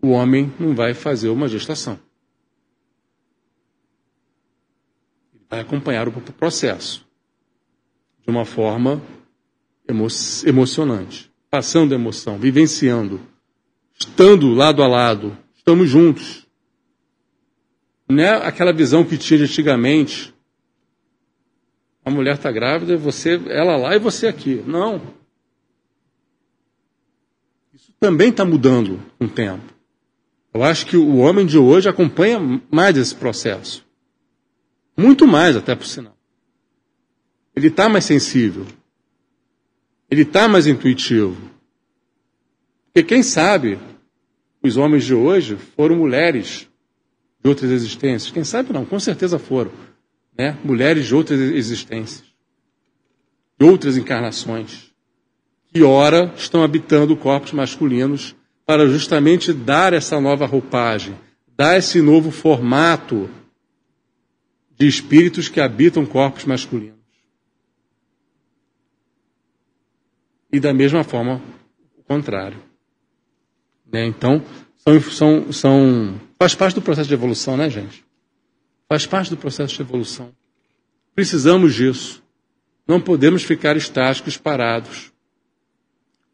o 0.00 0.10
homem 0.10 0.52
não 0.58 0.74
vai 0.74 0.94
fazer 0.94 1.28
uma 1.28 1.48
gestação. 1.48 1.98
Ele 5.34 5.44
vai 5.48 5.60
acompanhar 5.60 6.08
o 6.08 6.12
processo 6.12 7.06
de 8.22 8.30
uma 8.30 8.44
forma 8.44 9.02
emo 9.88 10.06
emocionante, 10.46 11.32
passando 11.50 11.94
emoção, 11.94 12.38
vivenciando, 12.38 13.20
estando 13.98 14.52
lado 14.54 14.82
a 14.82 14.86
lado, 14.86 15.36
estamos 15.56 15.88
juntos. 15.88 16.46
Não 18.08 18.22
é 18.22 18.46
aquela 18.46 18.72
visão 18.72 19.04
que 19.04 19.18
tinha 19.18 19.42
antigamente. 19.42 20.34
A 22.04 22.10
mulher 22.10 22.36
está 22.36 22.50
grávida, 22.50 22.96
você, 22.96 23.40
ela 23.48 23.76
lá 23.76 23.94
e 23.94 23.98
você 23.98 24.28
aqui. 24.28 24.62
Não. 24.66 25.14
Isso 27.74 27.92
também 28.00 28.30
está 28.30 28.46
mudando 28.46 29.02
com 29.18 29.26
o 29.26 29.28
tempo. 29.28 29.77
Eu 30.58 30.64
acho 30.64 30.86
que 30.86 30.96
o 30.96 31.18
homem 31.18 31.46
de 31.46 31.56
hoje 31.56 31.88
acompanha 31.88 32.40
mais 32.68 32.96
esse 32.96 33.14
processo. 33.14 33.86
Muito 34.96 35.24
mais, 35.24 35.54
até 35.54 35.72
por 35.76 35.86
sinal. 35.86 36.18
Ele 37.54 37.68
está 37.68 37.88
mais 37.88 38.04
sensível. 38.04 38.66
Ele 40.10 40.22
está 40.22 40.48
mais 40.48 40.66
intuitivo. 40.66 41.36
Porque 42.86 43.04
quem 43.06 43.22
sabe 43.22 43.78
os 44.60 44.76
homens 44.76 45.04
de 45.04 45.14
hoje 45.14 45.56
foram 45.76 45.94
mulheres 45.94 46.68
de 47.40 47.48
outras 47.48 47.70
existências? 47.70 48.32
Quem 48.32 48.42
sabe 48.42 48.72
não, 48.72 48.84
com 48.84 48.98
certeza 48.98 49.38
foram. 49.38 49.70
Né? 50.36 50.58
Mulheres 50.64 51.06
de 51.06 51.14
outras 51.14 51.38
existências, 51.38 52.24
de 53.56 53.64
outras 53.64 53.96
encarnações, 53.96 54.92
que 55.72 55.84
ora 55.84 56.34
estão 56.36 56.64
habitando 56.64 57.16
corpos 57.16 57.52
masculinos 57.52 58.34
para 58.68 58.86
justamente 58.86 59.50
dar 59.50 59.94
essa 59.94 60.20
nova 60.20 60.44
roupagem, 60.44 61.18
dar 61.56 61.78
esse 61.78 62.02
novo 62.02 62.30
formato 62.30 63.30
de 64.76 64.86
espíritos 64.86 65.48
que 65.48 65.58
habitam 65.58 66.04
corpos 66.04 66.44
masculinos. 66.44 66.98
E 70.52 70.60
da 70.60 70.74
mesma 70.74 71.02
forma, 71.02 71.40
o 71.96 72.02
contrário. 72.02 72.62
Né? 73.90 74.04
Então, 74.04 74.44
são, 74.76 75.00
são, 75.00 75.50
são 75.50 76.20
Faz 76.38 76.54
parte 76.54 76.74
do 76.74 76.82
processo 76.82 77.08
de 77.08 77.14
evolução, 77.14 77.56
né, 77.56 77.70
gente? 77.70 78.04
Faz 78.86 79.06
parte 79.06 79.30
do 79.30 79.38
processo 79.38 79.74
de 79.74 79.80
evolução. 79.80 80.30
Precisamos 81.14 81.74
disso. 81.74 82.22
Não 82.86 83.00
podemos 83.00 83.42
ficar 83.42 83.78
estáticos, 83.78 84.36
parados. 84.36 85.10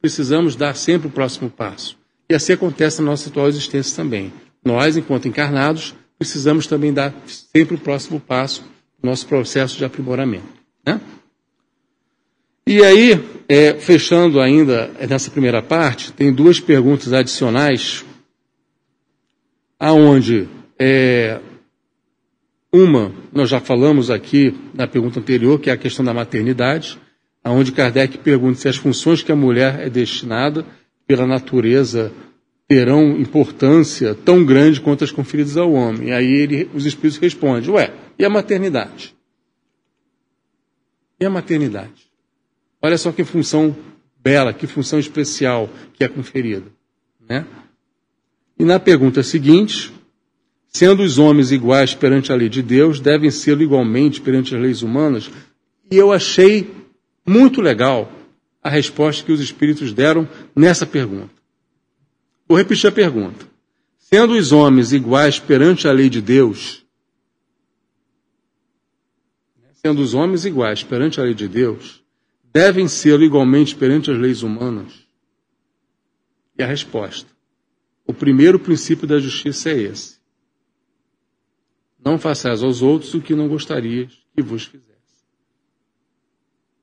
Precisamos 0.01 0.57
dar 0.57 0.75
sempre 0.75 1.07
o 1.07 1.12
próximo 1.12 1.49
passo. 1.49 2.03
E 2.28 2.34
assim 2.34 2.52
acontece 2.52 3.00
na 3.00 3.10
nossa 3.10 3.28
atual 3.28 3.48
existência 3.48 3.96
também. 3.96 4.32
Nós, 4.64 4.96
enquanto 4.96 5.28
encarnados, 5.28 5.94
precisamos 6.18 6.66
também 6.66 6.92
dar 6.92 7.14
sempre 7.26 7.74
o 7.74 7.78
próximo 7.78 8.18
passo 8.18 8.64
no 9.02 9.10
nosso 9.10 9.26
processo 9.26 9.76
de 9.76 9.84
aprimoramento. 9.84 10.46
Né? 10.87 11.00
E 12.66 12.82
aí, 12.82 13.22
é, 13.46 13.74
fechando 13.74 14.40
ainda 14.40 14.90
nessa 15.08 15.30
primeira 15.30 15.62
parte, 15.62 16.12
tem 16.12 16.32
duas 16.32 16.58
perguntas 16.60 17.12
adicionais 17.12 18.04
aonde 19.78 20.48
é, 20.78 21.40
uma, 22.72 23.12
nós 23.32 23.50
já 23.50 23.60
falamos 23.60 24.10
aqui 24.10 24.54
na 24.72 24.87
pergunta 24.87 25.20
anterior, 25.20 25.60
que 25.60 25.68
é 25.68 25.72
a 25.74 25.76
questão 25.76 26.04
da 26.04 26.14
maternidade, 26.14 26.98
aonde 27.42 27.70
Kardec 27.70 28.18
pergunta 28.18 28.58
se 28.58 28.68
as 28.68 28.76
funções 28.76 29.22
que 29.22 29.30
a 29.30 29.37
mulher 29.37 29.80
é 29.80 29.90
destinada 29.90 30.64
pela 31.07 31.27
natureza 31.27 32.12
terão 32.67 33.19
importância 33.19 34.14
tão 34.14 34.45
grande 34.45 34.81
quanto 34.81 35.05
as 35.05 35.11
conferidas 35.11 35.57
ao 35.57 35.73
homem. 35.73 36.12
Aí 36.12 36.33
ele, 36.33 36.71
os 36.75 36.87
espíritos 36.87 37.19
respondem: 37.19 37.71
Ué, 37.71 37.93
e 38.19 38.25
a 38.25 38.31
maternidade? 38.31 39.14
E 41.21 41.25
a 41.25 41.31
maternidade? 41.31 42.11
Olha 42.81 42.99
só 42.99 43.12
que 43.12 43.25
função 43.25 43.75
bela, 44.23 44.53
que 44.53 44.67
função 44.67 44.99
especial 44.99 45.69
que 45.93 46.05
é 46.05 46.09
conferida. 46.09 46.67
Né? 47.29 47.47
E 48.59 48.64
na 48.64 48.79
pergunta 48.79 49.23
seguinte, 49.23 49.93
sendo 50.69 51.03
os 51.03 51.19
homens 51.19 51.53
iguais 51.53 51.95
perante 51.95 52.33
a 52.33 52.35
lei 52.35 52.49
de 52.49 52.62
Deus, 52.62 53.01
devem 53.01 53.31
ser 53.31 53.61
igualmente 53.61 54.21
perante 54.21 54.55
as 54.55 54.61
leis 54.61 54.83
humanas? 54.83 55.31
E 55.90 55.97
eu 55.97 56.12
achei 56.12 56.71
muito 57.27 57.61
legal 57.61 58.11
a 58.62 58.71
resposta 58.71 59.25
que 59.25 59.33
os 59.33 59.40
espíritos 59.40 59.93
deram 59.93 60.29
nessa 60.55 60.87
pergunta. 60.87 61.35
Vou 62.47 62.59
repetir 62.59 62.88
a 62.88 62.93
pergunta. 62.93 63.47
Sendo 63.99 64.35
os 64.35 64.53
homens 64.53 64.93
iguais 64.93 65.38
perante 65.38 65.88
a 65.88 65.93
lei 65.93 66.09
de 66.09 66.21
Deus, 66.21 66.85
sendo 69.73 70.01
os 70.01 70.14
homens 70.14 70.45
iguais 70.45 70.83
perante 70.83 71.21
a 71.21 71.25
lei 71.25 71.35
de 71.35 71.49
Deus, 71.49 72.03
devem 72.53 72.87
ser 72.87 73.21
igualmente 73.21 73.75
perante 73.75 74.11
as 74.11 74.19
leis 74.19 74.43
humanas? 74.43 75.07
E 76.57 76.62
a 76.62 76.67
resposta: 76.67 77.31
o 78.07 78.14
primeiro 78.14 78.59
princípio 78.59 79.07
da 79.07 79.19
justiça 79.19 79.71
é 79.71 79.81
esse. 79.81 80.19
Não 81.99 82.19
façais 82.19 82.62
aos 82.62 82.83
outros 82.83 83.14
o 83.14 83.21
que 83.21 83.35
não 83.35 83.49
gostarias 83.49 84.12
que 84.35 84.43
vos 84.43 84.64
fizesse. 84.64 84.95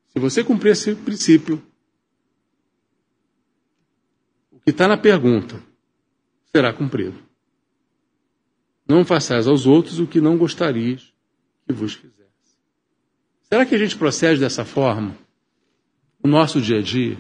Se 0.09 0.19
você 0.19 0.43
cumprir 0.43 0.71
esse 0.71 0.93
princípio, 0.95 1.63
que 4.63 4.71
está 4.71 4.87
na 4.87 4.97
pergunta 4.97 5.61
será 6.53 6.73
cumprido. 6.73 7.17
Não 8.87 9.05
façais 9.05 9.47
aos 9.47 9.65
outros 9.65 9.99
o 9.99 10.07
que 10.07 10.19
não 10.19 10.37
gostarias 10.37 11.13
que 11.65 11.73
vos 11.73 11.93
fizesse. 11.93 12.21
Será 13.43 13.65
que 13.65 13.75
a 13.75 13.77
gente 13.77 13.97
procede 13.97 14.39
dessa 14.39 14.65
forma 14.65 15.17
no 16.23 16.29
nosso 16.29 16.61
dia 16.61 16.79
a 16.79 16.81
dia? 16.81 17.17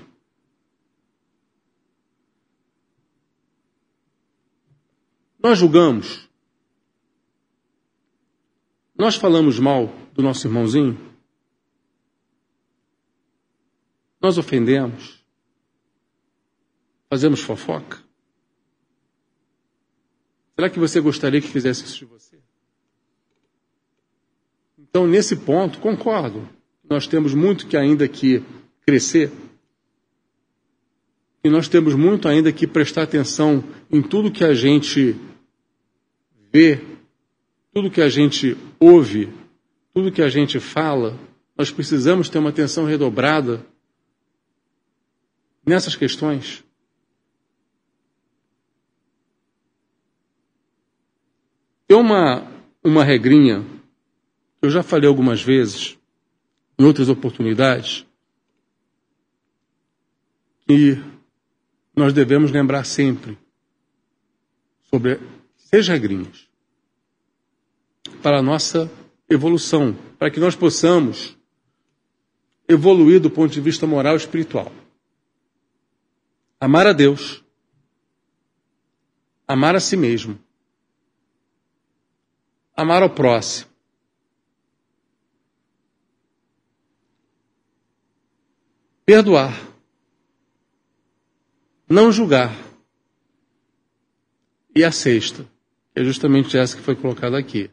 Nós 5.41 5.57
julgamos. 5.57 6.29
Nós 8.95 9.15
falamos 9.15 9.57
mal 9.57 9.87
do 10.13 10.21
nosso 10.21 10.45
irmãozinho. 10.45 10.97
Nós 14.21 14.37
ofendemos. 14.37 15.20
Fazemos 17.11 17.41
fofoca. 17.41 17.97
Será 20.55 20.69
que 20.69 20.79
você 20.79 21.01
gostaria 21.01 21.41
que 21.41 21.47
fizesse 21.49 21.83
isso 21.83 21.97
de 21.97 22.05
você? 22.05 22.39
Então, 24.79 25.05
nesse 25.05 25.35
ponto, 25.35 25.79
concordo. 25.79 26.47
Nós 26.89 27.07
temos 27.07 27.33
muito 27.33 27.67
que 27.67 27.75
ainda 27.75 28.07
que 28.07 28.41
crescer. 28.85 29.29
E 31.43 31.49
nós 31.49 31.67
temos 31.67 31.95
muito 31.95 32.29
ainda 32.29 32.49
que 32.53 32.65
prestar 32.65 33.03
atenção 33.03 33.61
em 33.91 34.01
tudo 34.01 34.31
que 34.31 34.45
a 34.45 34.53
gente 34.53 35.13
vê, 36.53 36.79
tudo 37.73 37.91
que 37.91 38.01
a 38.01 38.07
gente 38.07 38.55
ouve, 38.79 39.27
tudo 39.93 40.13
que 40.13 40.21
a 40.21 40.29
gente 40.29 40.61
fala. 40.61 41.19
Nós 41.57 41.69
precisamos 41.69 42.29
ter 42.29 42.39
uma 42.39 42.51
atenção 42.51 42.85
redobrada 42.85 43.65
nessas 45.65 45.93
questões. 45.93 46.63
Tem 51.91 51.99
uma, 51.99 52.49
uma 52.81 53.03
regrinha 53.03 53.65
eu 54.61 54.69
já 54.69 54.81
falei 54.81 55.09
algumas 55.09 55.43
vezes, 55.43 55.99
em 56.79 56.85
outras 56.85 57.09
oportunidades, 57.09 58.07
que 60.65 61.03
nós 61.93 62.13
devemos 62.13 62.49
lembrar 62.49 62.85
sempre 62.85 63.37
sobre 64.89 65.19
seis 65.57 65.85
regrinhas 65.89 66.47
para 68.23 68.39
a 68.39 68.41
nossa 68.41 68.89
evolução, 69.29 69.93
para 70.17 70.31
que 70.31 70.39
nós 70.39 70.55
possamos 70.55 71.37
evoluir 72.69 73.19
do 73.19 73.29
ponto 73.29 73.51
de 73.51 73.59
vista 73.59 73.85
moral 73.85 74.13
e 74.13 74.17
espiritual. 74.17 74.71
Amar 76.57 76.87
a 76.87 76.93
Deus, 76.93 77.43
amar 79.45 79.75
a 79.75 79.81
si 79.81 79.97
mesmo, 79.97 80.39
amar 82.81 83.03
ao 83.03 83.09
próximo, 83.09 83.69
perdoar, 89.05 89.53
não 91.87 92.11
julgar. 92.11 92.55
E 94.73 94.85
a 94.85 94.91
sexta, 94.91 95.45
é 95.93 96.03
justamente 96.03 96.57
essa 96.57 96.77
que 96.77 96.81
foi 96.81 96.95
colocada 96.95 97.37
aqui. 97.37 97.69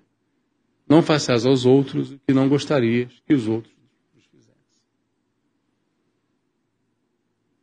Não 0.88 1.02
faças 1.02 1.46
aos 1.46 1.64
outros 1.64 2.12
o 2.12 2.18
que 2.26 2.34
não 2.34 2.48
gostarias 2.48 3.12
que 3.24 3.34
os 3.34 3.46
outros 3.46 3.72
fizessem. 4.32 4.82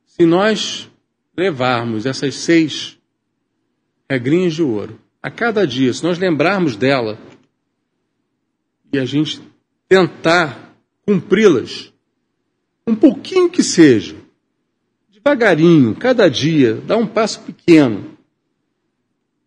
Se 0.05 0.25
nós 0.25 0.89
levarmos 1.37 2.05
essas 2.05 2.35
seis 2.35 2.97
regrinhas 4.09 4.53
de 4.53 4.63
ouro 4.63 5.01
a 5.21 5.29
cada 5.29 5.67
dia, 5.67 5.91
se 5.91 6.03
nós 6.03 6.17
lembrarmos 6.17 6.77
dela 6.77 7.19
e 8.95 8.99
a 8.99 9.05
gente 9.05 9.41
tentar 9.87 10.75
cumpri-las, 11.05 11.93
um 12.87 12.95
pouquinho 12.95 13.49
que 13.49 13.61
seja, 13.63 14.15
devagarinho, 15.11 15.95
cada 15.95 16.29
dia, 16.29 16.75
dá 16.75 16.97
um 16.97 17.05
passo 17.05 17.41
pequeno, 17.41 18.15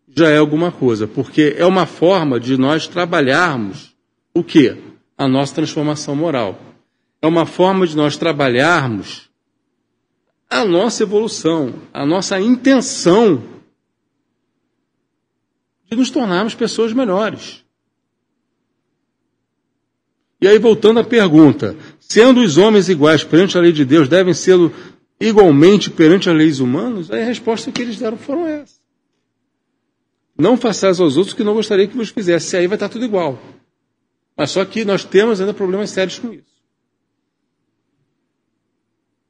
já 0.09 0.29
é 0.29 0.39
alguma 0.39 0.73
coisa, 0.73 1.07
porque 1.07 1.55
é 1.57 1.65
uma 1.65 1.87
forma 1.87 2.41
de 2.41 2.57
nós 2.57 2.87
trabalharmos 2.87 3.95
o 4.35 4.43
quê? 4.43 4.77
A 5.17 5.29
nossa 5.29 5.55
transformação 5.55 6.15
moral. 6.15 6.61
É 7.21 7.27
uma 7.27 7.47
forma 7.47 7.87
de 7.87 7.97
nós 7.97 8.17
trabalharmos 8.17 9.29
a 10.51 10.65
nossa 10.65 11.03
evolução, 11.03 11.75
a 11.93 12.07
nossa 12.07 12.41
intenção 12.41 13.43
de 15.91 15.97
nos 15.97 16.11
tornarmos 16.11 16.55
pessoas 16.55 16.93
melhores. 16.93 17.65
E 20.41 20.47
aí, 20.47 20.59
voltando 20.59 21.01
à 21.01 21.05
pergunta, 21.05 21.77
sendo 21.99 22.41
os 22.41 22.57
homens 22.57 22.89
iguais 22.89 23.25
perante 23.25 23.59
a 23.59 23.61
lei 23.61 23.73
de 23.73 23.85
Deus, 23.85 24.09
devem 24.09 24.33
ser 24.33 24.57
igualmente 25.21 25.91
perante 25.91 26.31
as 26.31 26.37
leis 26.37 26.61
humanas? 26.61 27.11
Aí 27.11 27.23
a 27.23 27.27
resposta 27.27 27.73
que 27.73 27.83
eles 27.83 27.99
deram 27.99 28.17
foram 28.17 28.47
essa. 28.47 28.79
Não 30.39 30.57
façais 30.57 31.01
aos 31.01 31.17
outros 31.17 31.35
o 31.35 31.37
que 31.37 31.43
não 31.43 31.55
gostaria 31.55 31.89
que 31.89 31.97
vos 31.97 32.11
fizesse. 32.11 32.57
Aí 32.57 32.69
vai 32.69 32.77
estar 32.77 32.89
tudo 32.89 33.05
igual. 33.05 33.39
Mas 34.37 34.53
só 34.53 34.65
que 34.65 34.85
nós 34.85 35.05
temos 35.05 35.41
ainda 35.41 35.53
problemas 35.53 35.91
sérios 35.91 36.19
com 36.21 36.33
isso. 36.33 36.59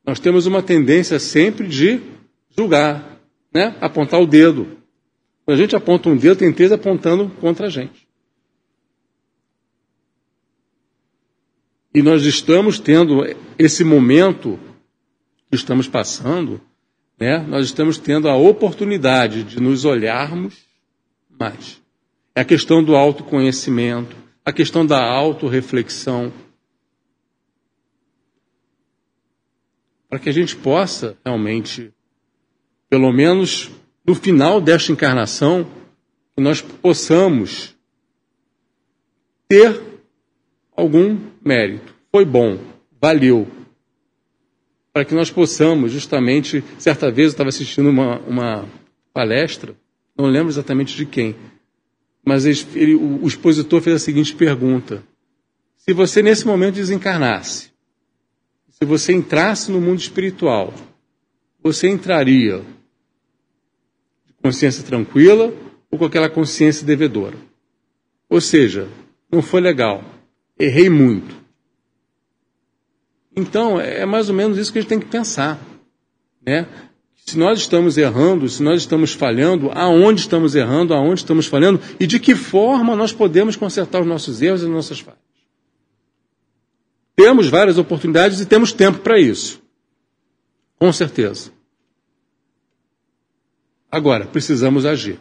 Nós 0.04 0.18
temos 0.18 0.44
uma 0.44 0.62
tendência 0.62 1.18
sempre 1.18 1.66
de 1.66 2.00
julgar, 2.56 3.18
né? 3.52 3.76
apontar 3.80 4.20
o 4.20 4.26
dedo. 4.26 4.78
Quando 5.44 5.56
a 5.58 5.60
gente 5.60 5.76
aponta 5.76 6.08
um 6.10 6.16
dedo, 6.16 6.36
tem 6.36 6.52
três 6.52 6.72
apontando 6.72 7.30
contra 7.40 7.66
a 7.66 7.70
gente. 7.70 8.07
E 11.94 12.02
nós 12.02 12.24
estamos 12.24 12.78
tendo 12.78 13.24
esse 13.58 13.82
momento 13.82 14.58
que 15.50 15.56
estamos 15.56 15.88
passando, 15.88 16.60
né? 17.18 17.38
Nós 17.38 17.66
estamos 17.66 17.98
tendo 17.98 18.28
a 18.28 18.36
oportunidade 18.36 19.42
de 19.42 19.60
nos 19.60 19.84
olharmos 19.84 20.54
mais. 21.28 21.80
É 22.34 22.42
a 22.42 22.44
questão 22.44 22.84
do 22.84 22.94
autoconhecimento, 22.94 24.16
a 24.44 24.52
questão 24.52 24.84
da 24.84 25.02
autorreflexão. 25.02 26.32
Para 30.08 30.18
que 30.18 30.28
a 30.28 30.32
gente 30.32 30.56
possa 30.56 31.16
realmente, 31.24 31.92
pelo 32.88 33.12
menos 33.12 33.70
no 34.06 34.14
final 34.14 34.60
desta 34.60 34.92
encarnação, 34.92 35.66
nós 36.36 36.62
possamos 36.62 37.76
ter 39.48 39.97
algum 40.78 41.18
mérito. 41.44 41.92
Foi 42.12 42.24
bom, 42.24 42.56
valeu. 43.00 43.48
Para 44.92 45.04
que 45.04 45.12
nós 45.12 45.28
possamos, 45.28 45.90
justamente, 45.90 46.62
certa 46.78 47.10
vez 47.10 47.26
eu 47.26 47.32
estava 47.32 47.48
assistindo 47.48 47.90
uma, 47.90 48.18
uma 48.20 48.68
palestra, 49.12 49.74
não 50.16 50.26
lembro 50.26 50.50
exatamente 50.50 50.96
de 50.96 51.04
quem, 51.04 51.34
mas 52.24 52.46
ele, 52.46 52.94
o, 52.94 53.24
o 53.24 53.26
expositor 53.26 53.80
fez 53.80 53.96
a 53.96 53.98
seguinte 53.98 54.34
pergunta: 54.34 55.02
Se 55.76 55.92
você 55.92 56.22
nesse 56.22 56.46
momento 56.46 56.76
desencarnasse, 56.76 57.70
se 58.70 58.84
você 58.84 59.12
entrasse 59.12 59.72
no 59.72 59.80
mundo 59.80 59.98
espiritual, 59.98 60.72
você 61.60 61.88
entraria 61.88 62.58
de 64.26 64.32
consciência 64.40 64.84
tranquila 64.84 65.52
ou 65.90 65.98
com 65.98 66.04
aquela 66.04 66.30
consciência 66.30 66.86
devedora. 66.86 67.36
Ou 68.30 68.40
seja, 68.40 68.88
não 69.30 69.42
foi 69.42 69.60
legal, 69.60 70.04
errei 70.58 70.90
muito. 70.90 71.36
Então, 73.34 73.80
é 73.80 74.04
mais 74.04 74.28
ou 74.28 74.34
menos 74.34 74.58
isso 74.58 74.72
que 74.72 74.78
a 74.78 74.82
gente 74.82 74.88
tem 74.88 74.98
que 74.98 75.06
pensar. 75.06 75.60
Né? 76.44 76.66
Se 77.24 77.38
nós 77.38 77.60
estamos 77.60 77.96
errando, 77.96 78.48
se 78.48 78.62
nós 78.62 78.80
estamos 78.80 79.12
falhando, 79.12 79.70
aonde 79.70 80.22
estamos 80.22 80.54
errando, 80.54 80.94
aonde 80.94 81.20
estamos 81.20 81.46
falhando 81.46 81.80
e 82.00 82.06
de 82.06 82.18
que 82.18 82.34
forma 82.34 82.96
nós 82.96 83.12
podemos 83.12 83.54
consertar 83.54 84.00
os 84.00 84.06
nossos 84.06 84.42
erros 84.42 84.62
e 84.62 84.64
as 84.64 84.70
nossas 84.70 84.98
falhas. 84.98 85.20
Temos 87.14 87.48
várias 87.48 87.78
oportunidades 87.78 88.40
e 88.40 88.46
temos 88.46 88.72
tempo 88.72 89.00
para 89.00 89.20
isso. 89.20 89.62
Com 90.78 90.92
certeza. 90.92 91.52
Agora, 93.90 94.26
precisamos 94.26 94.86
agir. 94.86 95.20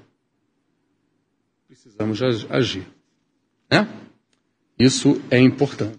Precisamos 1.68 2.22
agir. 2.50 2.88
Né? 3.70 3.88
Isso 4.78 5.20
é 5.32 5.40
importante. 5.40 5.98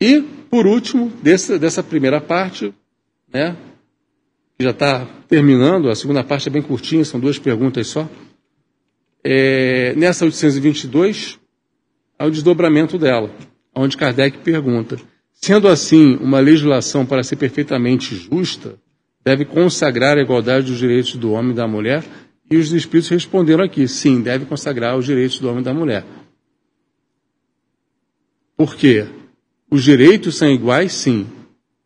E, 0.00 0.20
por 0.50 0.66
último, 0.66 1.12
dessa, 1.22 1.58
dessa 1.58 1.82
primeira 1.82 2.20
parte, 2.20 2.74
né, 3.32 3.56
que 4.58 4.64
já 4.64 4.70
está 4.70 5.06
terminando, 5.28 5.88
a 5.88 5.94
segunda 5.94 6.24
parte 6.24 6.48
é 6.48 6.50
bem 6.50 6.62
curtinha, 6.62 7.04
são 7.04 7.20
duas 7.20 7.38
perguntas 7.38 7.86
só. 7.86 8.08
É, 9.24 9.94
nessa 9.96 10.24
822, 10.24 11.38
há 12.18 12.26
o 12.26 12.30
desdobramento 12.30 12.98
dela, 12.98 13.30
onde 13.74 13.96
Kardec 13.96 14.38
pergunta: 14.38 14.96
sendo 15.32 15.68
assim, 15.68 16.16
uma 16.16 16.40
legislação 16.40 17.06
para 17.06 17.22
ser 17.22 17.36
perfeitamente 17.36 18.16
justa, 18.16 18.76
deve 19.24 19.44
consagrar 19.44 20.18
a 20.18 20.22
igualdade 20.22 20.66
dos 20.66 20.78
direitos 20.78 21.14
do 21.14 21.32
homem 21.32 21.52
e 21.52 21.54
da 21.54 21.68
mulher? 21.68 22.04
E 22.50 22.56
os 22.56 22.72
espíritos 22.72 23.08
responderam 23.08 23.64
aqui: 23.64 23.86
sim, 23.86 24.20
deve 24.20 24.44
consagrar 24.46 24.96
os 24.96 25.06
direitos 25.06 25.38
do 25.38 25.48
homem 25.48 25.60
e 25.60 25.64
da 25.64 25.72
mulher. 25.72 26.04
Por 28.62 28.76
quê? 28.76 29.08
Os 29.68 29.82
direitos 29.82 30.36
são 30.36 30.48
iguais, 30.48 30.92
sim. 30.92 31.26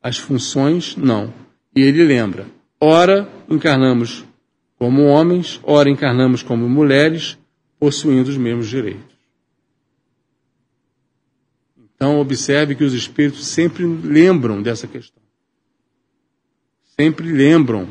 As 0.03 0.19
funções, 0.19 0.95
não. 0.95 1.33
E 1.75 1.81
ele 1.81 2.05
lembra: 2.05 2.47
ora 2.79 3.27
encarnamos 3.49 4.27
como 4.79 5.07
homens, 5.07 5.59
ora 5.63 5.89
encarnamos 5.89 6.43
como 6.43 6.69
mulheres, 6.69 7.39
possuindo 7.81 8.29
os 8.29 8.37
mesmos 8.37 8.69
direitos. 8.69 9.17
Então, 11.79 12.21
observe 12.21 12.75
que 12.75 12.85
os 12.85 12.93
espíritos 12.93 13.47
sempre 13.47 13.87
lembram 13.87 14.61
dessa 14.61 14.87
questão 14.87 15.23
sempre 16.95 17.33
lembram 17.33 17.89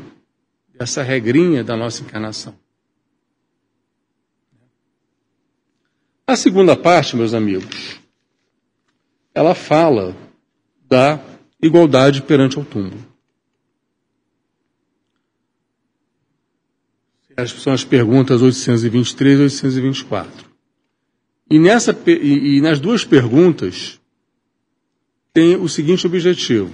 dessa 0.78 1.02
regrinha 1.02 1.64
da 1.64 1.76
nossa 1.76 2.04
encarnação. 2.04 2.56
A 6.24 6.36
segunda 6.36 6.76
parte, 6.76 7.16
meus 7.16 7.34
amigos, 7.34 8.00
ela 9.36 9.54
fala 9.54 10.16
da 10.88 11.22
igualdade 11.60 12.22
perante 12.22 12.58
o 12.58 12.64
túmulo. 12.64 13.04
São 17.46 17.74
as 17.74 17.84
perguntas 17.84 18.40
823 18.40 19.38
e 19.38 19.42
824. 19.42 20.50
E, 21.50 21.58
nessa, 21.58 21.94
e, 22.06 22.56
e 22.56 22.60
nas 22.62 22.80
duas 22.80 23.04
perguntas 23.04 24.00
tem 25.34 25.54
o 25.54 25.68
seguinte 25.68 26.06
objetivo: 26.06 26.72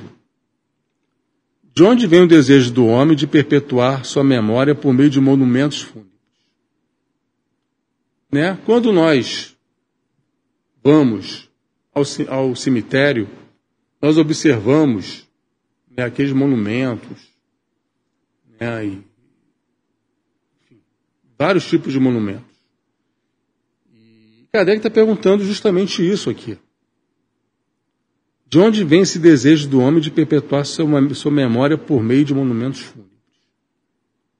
de 1.74 1.82
onde 1.82 2.06
vem 2.06 2.22
o 2.22 2.28
desejo 2.28 2.70
do 2.70 2.86
homem 2.86 3.16
de 3.16 3.26
perpetuar 3.26 4.04
sua 4.04 4.22
memória 4.22 4.72
por 4.72 4.94
meio 4.94 5.10
de 5.10 5.20
monumentos 5.20 5.80
fúnebres? 5.82 6.12
Né? 8.30 8.56
Quando 8.64 8.92
nós 8.92 9.56
vamos 10.80 11.50
ao, 11.94 12.02
ao 12.28 12.56
cemitério, 12.56 13.28
nós 14.00 14.16
observamos 14.16 15.28
né, 15.96 16.04
aqueles 16.04 16.32
monumentos, 16.32 17.30
né, 18.58 18.86
e, 18.86 19.04
enfim, 20.62 20.80
vários 21.38 21.66
tipos 21.66 21.92
de 21.92 22.00
monumentos. 22.00 22.52
E 23.92 24.46
Kardec 24.52 24.78
está 24.78 24.90
perguntando 24.90 25.44
justamente 25.44 26.08
isso 26.08 26.30
aqui. 26.30 26.58
De 28.46 28.58
onde 28.58 28.84
vem 28.84 29.00
esse 29.00 29.18
desejo 29.18 29.68
do 29.68 29.80
homem 29.80 30.00
de 30.00 30.10
perpetuar 30.10 30.66
sua, 30.66 31.14
sua 31.14 31.30
memória 31.30 31.78
por 31.78 32.02
meio 32.02 32.24
de 32.24 32.34
monumentos 32.34 32.80
fúnebres? 32.80 33.18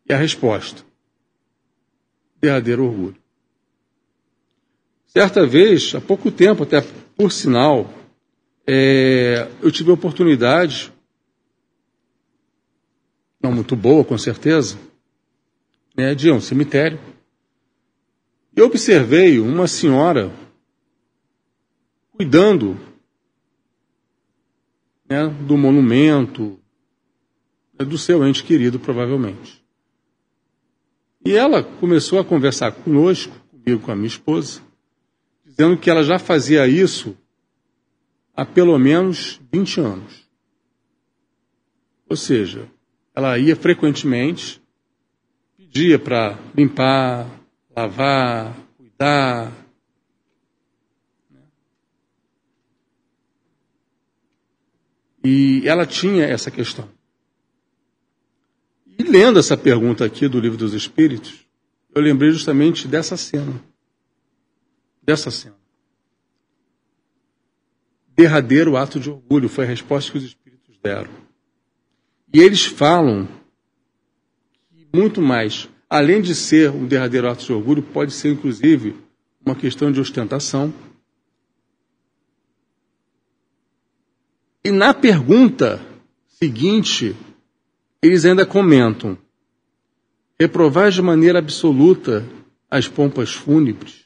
E 0.07 0.12
a 0.12 0.18
resposta: 0.18 0.84
verdadeiro 2.40 2.84
orgulho. 2.84 3.16
Certa 5.07 5.46
vez, 5.46 5.94
há 5.94 6.00
pouco 6.00 6.30
tempo, 6.30 6.62
até 6.62 6.82
por 7.22 7.30
sinal, 7.30 7.88
é, 8.66 9.48
eu 9.62 9.70
tive 9.70 9.92
a 9.92 9.94
oportunidade, 9.94 10.92
não 13.40 13.52
muito 13.52 13.76
boa, 13.76 14.04
com 14.04 14.18
certeza, 14.18 14.76
né, 15.96 16.16
de 16.16 16.32
um 16.32 16.40
cemitério. 16.40 16.98
E 18.56 18.60
observei 18.60 19.38
uma 19.38 19.68
senhora 19.68 20.32
cuidando 22.10 22.76
né, 25.08 25.28
do 25.46 25.56
monumento, 25.56 26.58
né, 27.78 27.84
do 27.84 27.96
seu 27.96 28.26
ente 28.26 28.42
querido, 28.42 28.80
provavelmente. 28.80 29.64
E 31.24 31.36
ela 31.36 31.62
começou 31.62 32.18
a 32.18 32.24
conversar 32.24 32.72
conosco, 32.72 33.32
comigo, 33.48 33.80
com 33.80 33.92
a 33.92 33.94
minha 33.94 34.08
esposa, 34.08 34.60
dizendo 35.53 35.76
que 35.76 35.90
ela 35.90 36.03
já 36.03 36.18
fazia 36.18 36.66
isso 36.66 37.16
há 38.34 38.44
pelo 38.44 38.78
menos 38.78 39.38
20 39.53 39.80
anos. 39.80 40.26
Ou 42.09 42.16
seja, 42.16 42.66
ela 43.14 43.38
ia 43.38 43.55
frequentemente, 43.55 44.62
pedia 45.57 45.98
para 45.98 46.38
limpar, 46.57 47.28
lavar, 47.76 48.57
cuidar, 48.76 49.53
E 55.24 55.62
ela 55.68 55.86
tinha 55.86 56.24
essa 56.24 56.50
questão. 56.50 56.88
E 58.98 59.05
lendo 59.05 59.38
essa 59.38 59.57
pergunta 59.57 60.05
aqui 60.05 60.26
do 60.26 60.40
Livro 60.40 60.59
dos 60.59 60.74
Espíritos, 60.74 61.46
eu 61.94 62.03
lembrei 62.03 62.32
justamente 62.32 62.88
dessa 62.88 63.16
cena. 63.16 63.62
Dessa 65.03 65.30
cena. 65.30 65.57
Derradeiro 68.14 68.76
ato 68.76 69.00
de 69.00 69.11
orgulho 69.11 69.48
foi 69.48 69.64
a 69.64 69.68
resposta 69.68 70.12
que 70.12 70.18
os 70.18 70.24
Espíritos 70.24 70.78
deram. 70.82 71.11
E 72.32 72.40
eles 72.40 72.64
falam 72.64 73.26
que 74.70 74.86
muito 74.94 75.20
mais, 75.20 75.68
além 75.88 76.22
de 76.22 76.34
ser 76.34 76.70
um 76.70 76.86
derradeiro 76.86 77.28
ato 77.28 77.44
de 77.44 77.53
orgulho, 77.53 77.82
pode 77.82 78.12
ser 78.12 78.32
inclusive 78.32 78.96
uma 79.44 79.55
questão 79.55 79.90
de 79.90 80.00
ostentação 80.00 80.72
E 84.64 84.70
na 84.70 84.94
pergunta 84.94 85.84
seguinte, 86.28 87.16
eles 88.00 88.24
ainda 88.24 88.46
comentam: 88.46 89.18
reprovar 90.38 90.90
de 90.90 91.03
maneira 91.03 91.40
absoluta 91.40 92.24
as 92.70 92.86
pompas 92.86 93.32
fúnebres? 93.32 94.01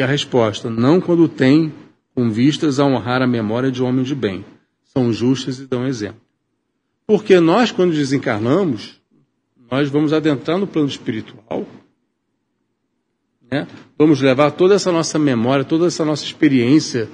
E 0.00 0.02
a 0.02 0.06
resposta: 0.06 0.70
não 0.70 0.98
quando 0.98 1.28
tem 1.28 1.74
com 2.14 2.30
vistas 2.30 2.80
a 2.80 2.86
honrar 2.86 3.20
a 3.20 3.26
memória 3.26 3.70
de 3.70 3.82
homem 3.82 4.02
de 4.02 4.14
bem. 4.14 4.46
São 4.82 5.12
justas 5.12 5.58
e 5.58 5.66
dão 5.66 5.86
exemplo. 5.86 6.22
Porque 7.06 7.38
nós, 7.38 7.70
quando 7.70 7.92
desencarnamos, 7.92 8.98
nós 9.70 9.90
vamos 9.90 10.14
adentrar 10.14 10.56
no 10.56 10.66
plano 10.66 10.88
espiritual, 10.88 11.66
né? 13.50 13.68
vamos 13.98 14.22
levar 14.22 14.52
toda 14.52 14.74
essa 14.74 14.90
nossa 14.90 15.18
memória, 15.18 15.66
toda 15.66 15.86
essa 15.86 16.02
nossa 16.02 16.24
experiência 16.24 17.06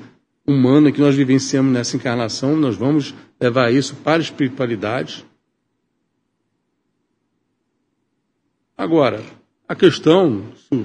humana 0.47 0.93
que 0.93 1.01
nós 1.01 1.17
vivenciamos 1.17 1.73
nessa 1.73 1.97
encarnação, 1.97 2.57
nós 2.57 2.77
vamos 2.77 3.13
levar 3.41 3.73
isso 3.73 3.97
para 3.97 4.19
a 4.19 4.25
espiritualidade. 4.25 5.27
Agora, 8.79 9.25
a 9.69 9.75
questão 9.75 10.45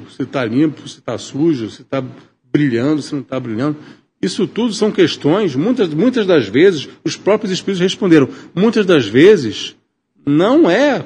se 0.10 0.24
está 0.24 0.44
limpo, 0.44 0.88
se 0.88 1.00
está 1.00 1.18
sujo, 1.18 1.70
se 1.70 1.82
está 1.82 2.04
brilhando, 2.52 3.02
se 3.02 3.14
não 3.14 3.22
está 3.22 3.40
brilhando, 3.40 3.78
isso 4.22 4.48
tudo 4.48 4.74
são 4.74 4.92
questões, 4.92 5.56
muitas, 5.56 5.94
muitas 5.94 6.26
das 6.26 6.48
vezes, 6.48 6.88
os 7.04 7.18
próprios 7.18 7.52
espíritos 7.52 7.82
responderam, 7.82 8.30
muitas 8.54 8.86
das 8.86 9.06
vezes 9.08 9.76
não 10.26 10.70
é, 10.70 11.06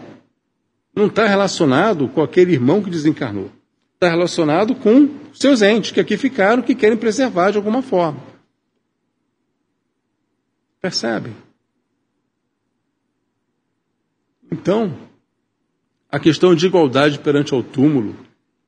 não 0.94 1.08
está 1.08 1.26
relacionado 1.26 2.08
com 2.10 2.22
aquele 2.22 2.54
irmão 2.54 2.82
que 2.82 2.90
desencarnou. 2.90 3.50
Está 3.94 4.10
relacionado 4.10 4.76
com 4.76 5.10
seus 5.34 5.62
entes 5.62 5.92
que 5.92 6.00
aqui 6.00 6.18
ficaram, 6.18 6.62
que 6.62 6.76
querem 6.76 6.98
preservar 6.98 7.52
de 7.52 7.58
alguma 7.58 7.82
forma. 7.82 8.20
Percebe? 10.82 11.32
Então, 14.52 14.94
a 16.16 16.20
questão 16.20 16.56
de 16.56 16.66
igualdade 16.66 17.20
perante 17.20 17.54
ao 17.54 17.62
túmulo, 17.62 18.16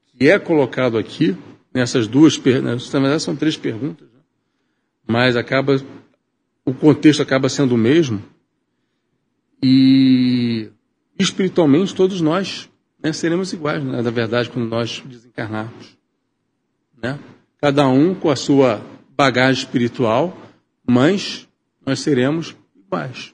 que 0.08 0.30
é 0.30 0.38
colocado 0.38 0.98
aqui, 0.98 1.34
nessas 1.74 2.06
duas 2.06 2.38
perguntas, 2.38 2.92
na 2.92 3.00
verdade 3.00 3.24
são 3.24 3.38
três 3.38 3.56
perguntas, 3.56 4.06
né? 4.10 4.20
mas 5.08 5.38
acaba, 5.38 5.82
o 6.66 6.74
contexto 6.74 7.22
acaba 7.22 7.48
sendo 7.48 7.76
o 7.76 7.78
mesmo, 7.78 8.22
e 9.64 10.70
espiritualmente 11.18 11.96
todos 11.96 12.20
nós 12.20 12.70
né, 13.02 13.14
seremos 13.14 13.54
iguais, 13.54 13.82
né, 13.82 14.02
na 14.02 14.12
verdade, 14.12 14.50
quando 14.50 14.68
nós 14.68 15.02
desencarnarmos. 15.06 15.98
Né? 17.02 17.18
Cada 17.62 17.88
um 17.88 18.14
com 18.14 18.30
a 18.30 18.36
sua 18.36 18.82
bagagem 19.16 19.64
espiritual, 19.64 20.38
mas 20.86 21.48
nós 21.86 22.02
seremos 22.02 22.58
iguais. 22.76 23.34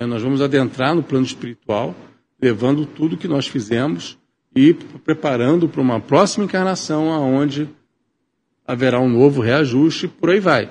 Né? 0.00 0.06
Nós 0.06 0.22
vamos 0.22 0.40
adentrar 0.40 0.94
no 0.94 1.02
plano 1.02 1.26
espiritual, 1.26 1.94
levando 2.40 2.86
tudo 2.86 3.16
que 3.16 3.28
nós 3.28 3.46
fizemos 3.46 4.18
e 4.54 4.74
preparando 4.74 5.68
para 5.68 5.80
uma 5.80 6.00
próxima 6.00 6.44
encarnação, 6.44 7.12
aonde 7.12 7.68
haverá 8.66 9.00
um 9.00 9.08
novo 9.08 9.40
reajuste, 9.40 10.08
por 10.08 10.30
aí 10.30 10.40
vai. 10.40 10.70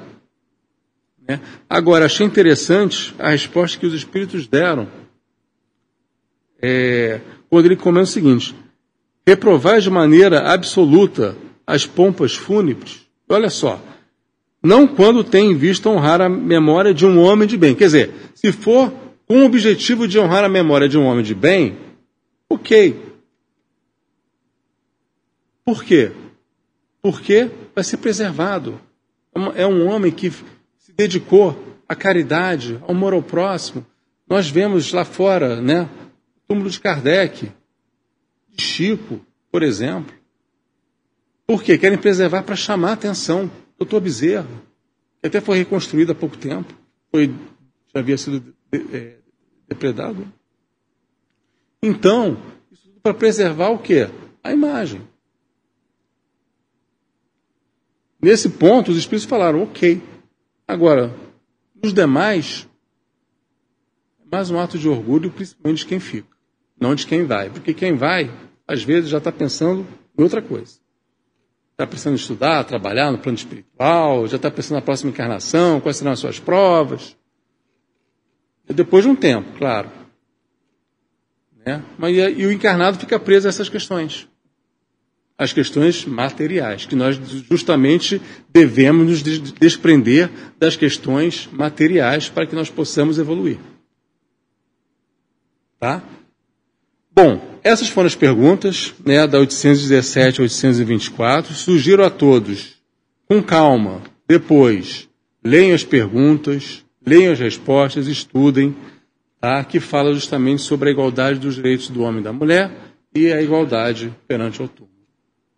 Né? 1.27 1.39
Agora, 1.69 2.05
achei 2.05 2.25
interessante 2.25 3.13
a 3.17 3.29
resposta 3.29 3.77
que 3.77 3.85
os 3.85 3.93
espíritos 3.93 4.47
deram 4.47 4.87
é, 6.61 7.21
quando 7.49 7.65
ele 7.65 7.75
comenta 7.75 8.03
o 8.03 8.11
seguinte: 8.11 8.55
reprovai 9.25 9.81
de 9.81 9.89
maneira 9.89 10.51
absoluta 10.51 11.35
as 11.65 11.85
pompas 11.85 12.35
fúnebres. 12.35 13.05
Olha 13.27 13.49
só, 13.49 13.81
não 14.61 14.87
quando 14.87 15.23
tem 15.23 15.51
em 15.51 15.55
vista 15.55 15.89
honrar 15.89 16.21
a 16.21 16.29
memória 16.29 16.93
de 16.93 17.05
um 17.05 17.19
homem 17.19 17.47
de 17.47 17.57
bem. 17.57 17.75
Quer 17.75 17.85
dizer, 17.85 18.13
se 18.33 18.51
for 18.51 18.91
com 19.27 19.41
o 19.41 19.45
objetivo 19.45 20.07
de 20.07 20.19
honrar 20.19 20.43
a 20.43 20.49
memória 20.49 20.87
de 20.87 20.97
um 20.97 21.05
homem 21.05 21.23
de 21.23 21.33
bem, 21.33 21.77
ok. 22.49 22.99
Por 25.63 25.83
quê? 25.83 26.11
Porque 27.01 27.49
vai 27.73 27.83
ser 27.83 27.97
preservado. 27.97 28.79
É 29.55 29.65
um 29.65 29.87
homem 29.87 30.11
que 30.11 30.31
se 30.31 30.93
dedicou 30.95 31.57
à 31.89 31.95
caridade, 31.95 32.79
ao 32.83 32.91
amor 32.91 33.13
ao 33.13 33.21
próximo. 33.21 33.85
Nós 34.27 34.49
vemos 34.49 34.91
lá 34.93 35.03
fora, 35.03 35.59
né? 35.59 35.89
O 36.37 36.47
túmulo 36.47 36.69
de 36.69 36.79
Kardec, 36.79 37.51
de 38.49 38.63
Chico, 38.63 39.19
por 39.51 39.63
exemplo. 39.63 40.15
Por 41.47 41.63
quê? 41.63 41.77
Querem 41.77 41.97
preservar 41.97 42.43
para 42.43 42.55
chamar 42.55 42.91
a 42.91 42.93
atenção. 42.93 43.51
Doutor 43.77 43.99
Bezerra, 43.99 44.47
que 45.21 45.27
até 45.27 45.41
foi 45.41 45.57
reconstruído 45.57 46.13
há 46.13 46.15
pouco 46.15 46.37
tempo, 46.37 46.73
foi, 47.11 47.27
já 47.93 47.99
havia 47.99 48.17
sido 48.17 48.54
é, 48.71 49.17
depredado. 49.67 50.27
Então, 51.81 52.37
isso 52.71 52.89
tudo 52.89 52.99
para 53.01 53.13
preservar 53.13 53.69
o 53.69 53.79
quê? 53.79 54.09
A 54.43 54.51
imagem. 54.51 55.01
Nesse 58.21 58.49
ponto, 58.49 58.91
os 58.91 58.97
espíritos 58.97 59.29
falaram, 59.29 59.61
ok. 59.61 60.01
Agora, 60.67 61.13
nos 61.81 61.93
demais, 61.93 62.67
é 64.19 64.35
mais 64.35 64.49
um 64.49 64.59
ato 64.59 64.79
de 64.79 64.89
orgulho, 64.89 65.29
principalmente 65.29 65.79
de 65.79 65.85
quem 65.85 65.99
fica, 65.99 66.35
não 66.79 66.95
de 66.95 67.05
quem 67.05 67.25
vai. 67.25 67.49
Porque 67.51 67.73
quem 67.73 67.95
vai, 67.95 68.31
às 68.67 68.83
vezes, 68.83 69.09
já 69.09 69.19
está 69.19 69.31
pensando 69.31 69.85
em 70.17 70.23
outra 70.23 70.41
coisa. 70.41 70.79
Está 71.73 71.85
pensando 71.85 72.13
em 72.13 72.15
estudar, 72.15 72.63
trabalhar 72.63 73.11
no 73.11 73.19
plano 73.19 73.37
espiritual, 73.37 74.25
já 74.25 74.37
está 74.37 74.49
pensando 74.49 74.77
na 74.77 74.81
próxima 74.81 75.11
encarnação, 75.11 75.79
quais 75.79 75.97
serão 75.97 76.13
as 76.13 76.19
suas 76.19 76.39
provas. 76.39 77.15
Depois 78.67 79.03
de 79.03 79.09
um 79.09 79.15
tempo, 79.15 79.57
claro. 79.57 79.89
Né? 81.65 81.83
Mas, 81.97 82.15
e 82.15 82.45
o 82.45 82.51
encarnado 82.51 82.99
fica 82.99 83.19
preso 83.19 83.47
a 83.47 83.49
essas 83.49 83.69
questões. 83.69 84.27
As 85.37 85.51
questões 85.51 86.05
materiais, 86.05 86.85
que 86.85 86.95
nós 86.95 87.19
justamente 87.49 88.21
devemos 88.49 89.21
nos 89.21 89.21
desprender 89.51 90.31
das 90.57 90.77
questões 90.77 91.49
materiais 91.51 92.29
para 92.29 92.47
que 92.47 92.55
nós 92.55 92.69
possamos 92.69 93.19
evoluir. 93.19 93.57
Tá? 95.77 96.01
Bom, 97.11 97.59
essas 97.63 97.89
foram 97.89 98.07
as 98.07 98.15
perguntas, 98.15 98.93
né, 99.05 99.25
da 99.25 99.39
817 99.39 100.39
a 100.39 100.43
824. 100.43 101.53
Sugiro 101.53 102.05
a 102.05 102.09
todos, 102.09 102.75
com 103.27 103.41
calma, 103.41 104.03
depois, 104.27 105.09
leiam 105.43 105.75
as 105.75 105.83
perguntas, 105.83 106.84
leiam 107.05 107.31
as 107.31 107.39
respostas, 107.39 108.07
estudem, 108.07 108.75
tá, 109.39 109.63
que 109.63 109.79
fala 109.79 110.13
justamente 110.13 110.61
sobre 110.61 110.89
a 110.89 110.91
igualdade 110.91 111.39
dos 111.39 111.55
direitos 111.55 111.89
do 111.89 112.01
homem 112.01 112.21
e 112.21 112.23
da 112.23 112.33
mulher 112.33 112.71
e 113.13 113.31
a 113.31 113.41
igualdade 113.41 114.13
perante 114.27 114.61
o 114.61 114.67
túmulo. 114.67 114.95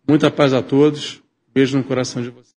Muita 0.06 0.30
paz 0.30 0.52
a 0.52 0.62
todos. 0.62 1.22
Beijo 1.52 1.76
no 1.76 1.82
coração 1.84 2.22
de 2.22 2.30
vocês. 2.30 2.47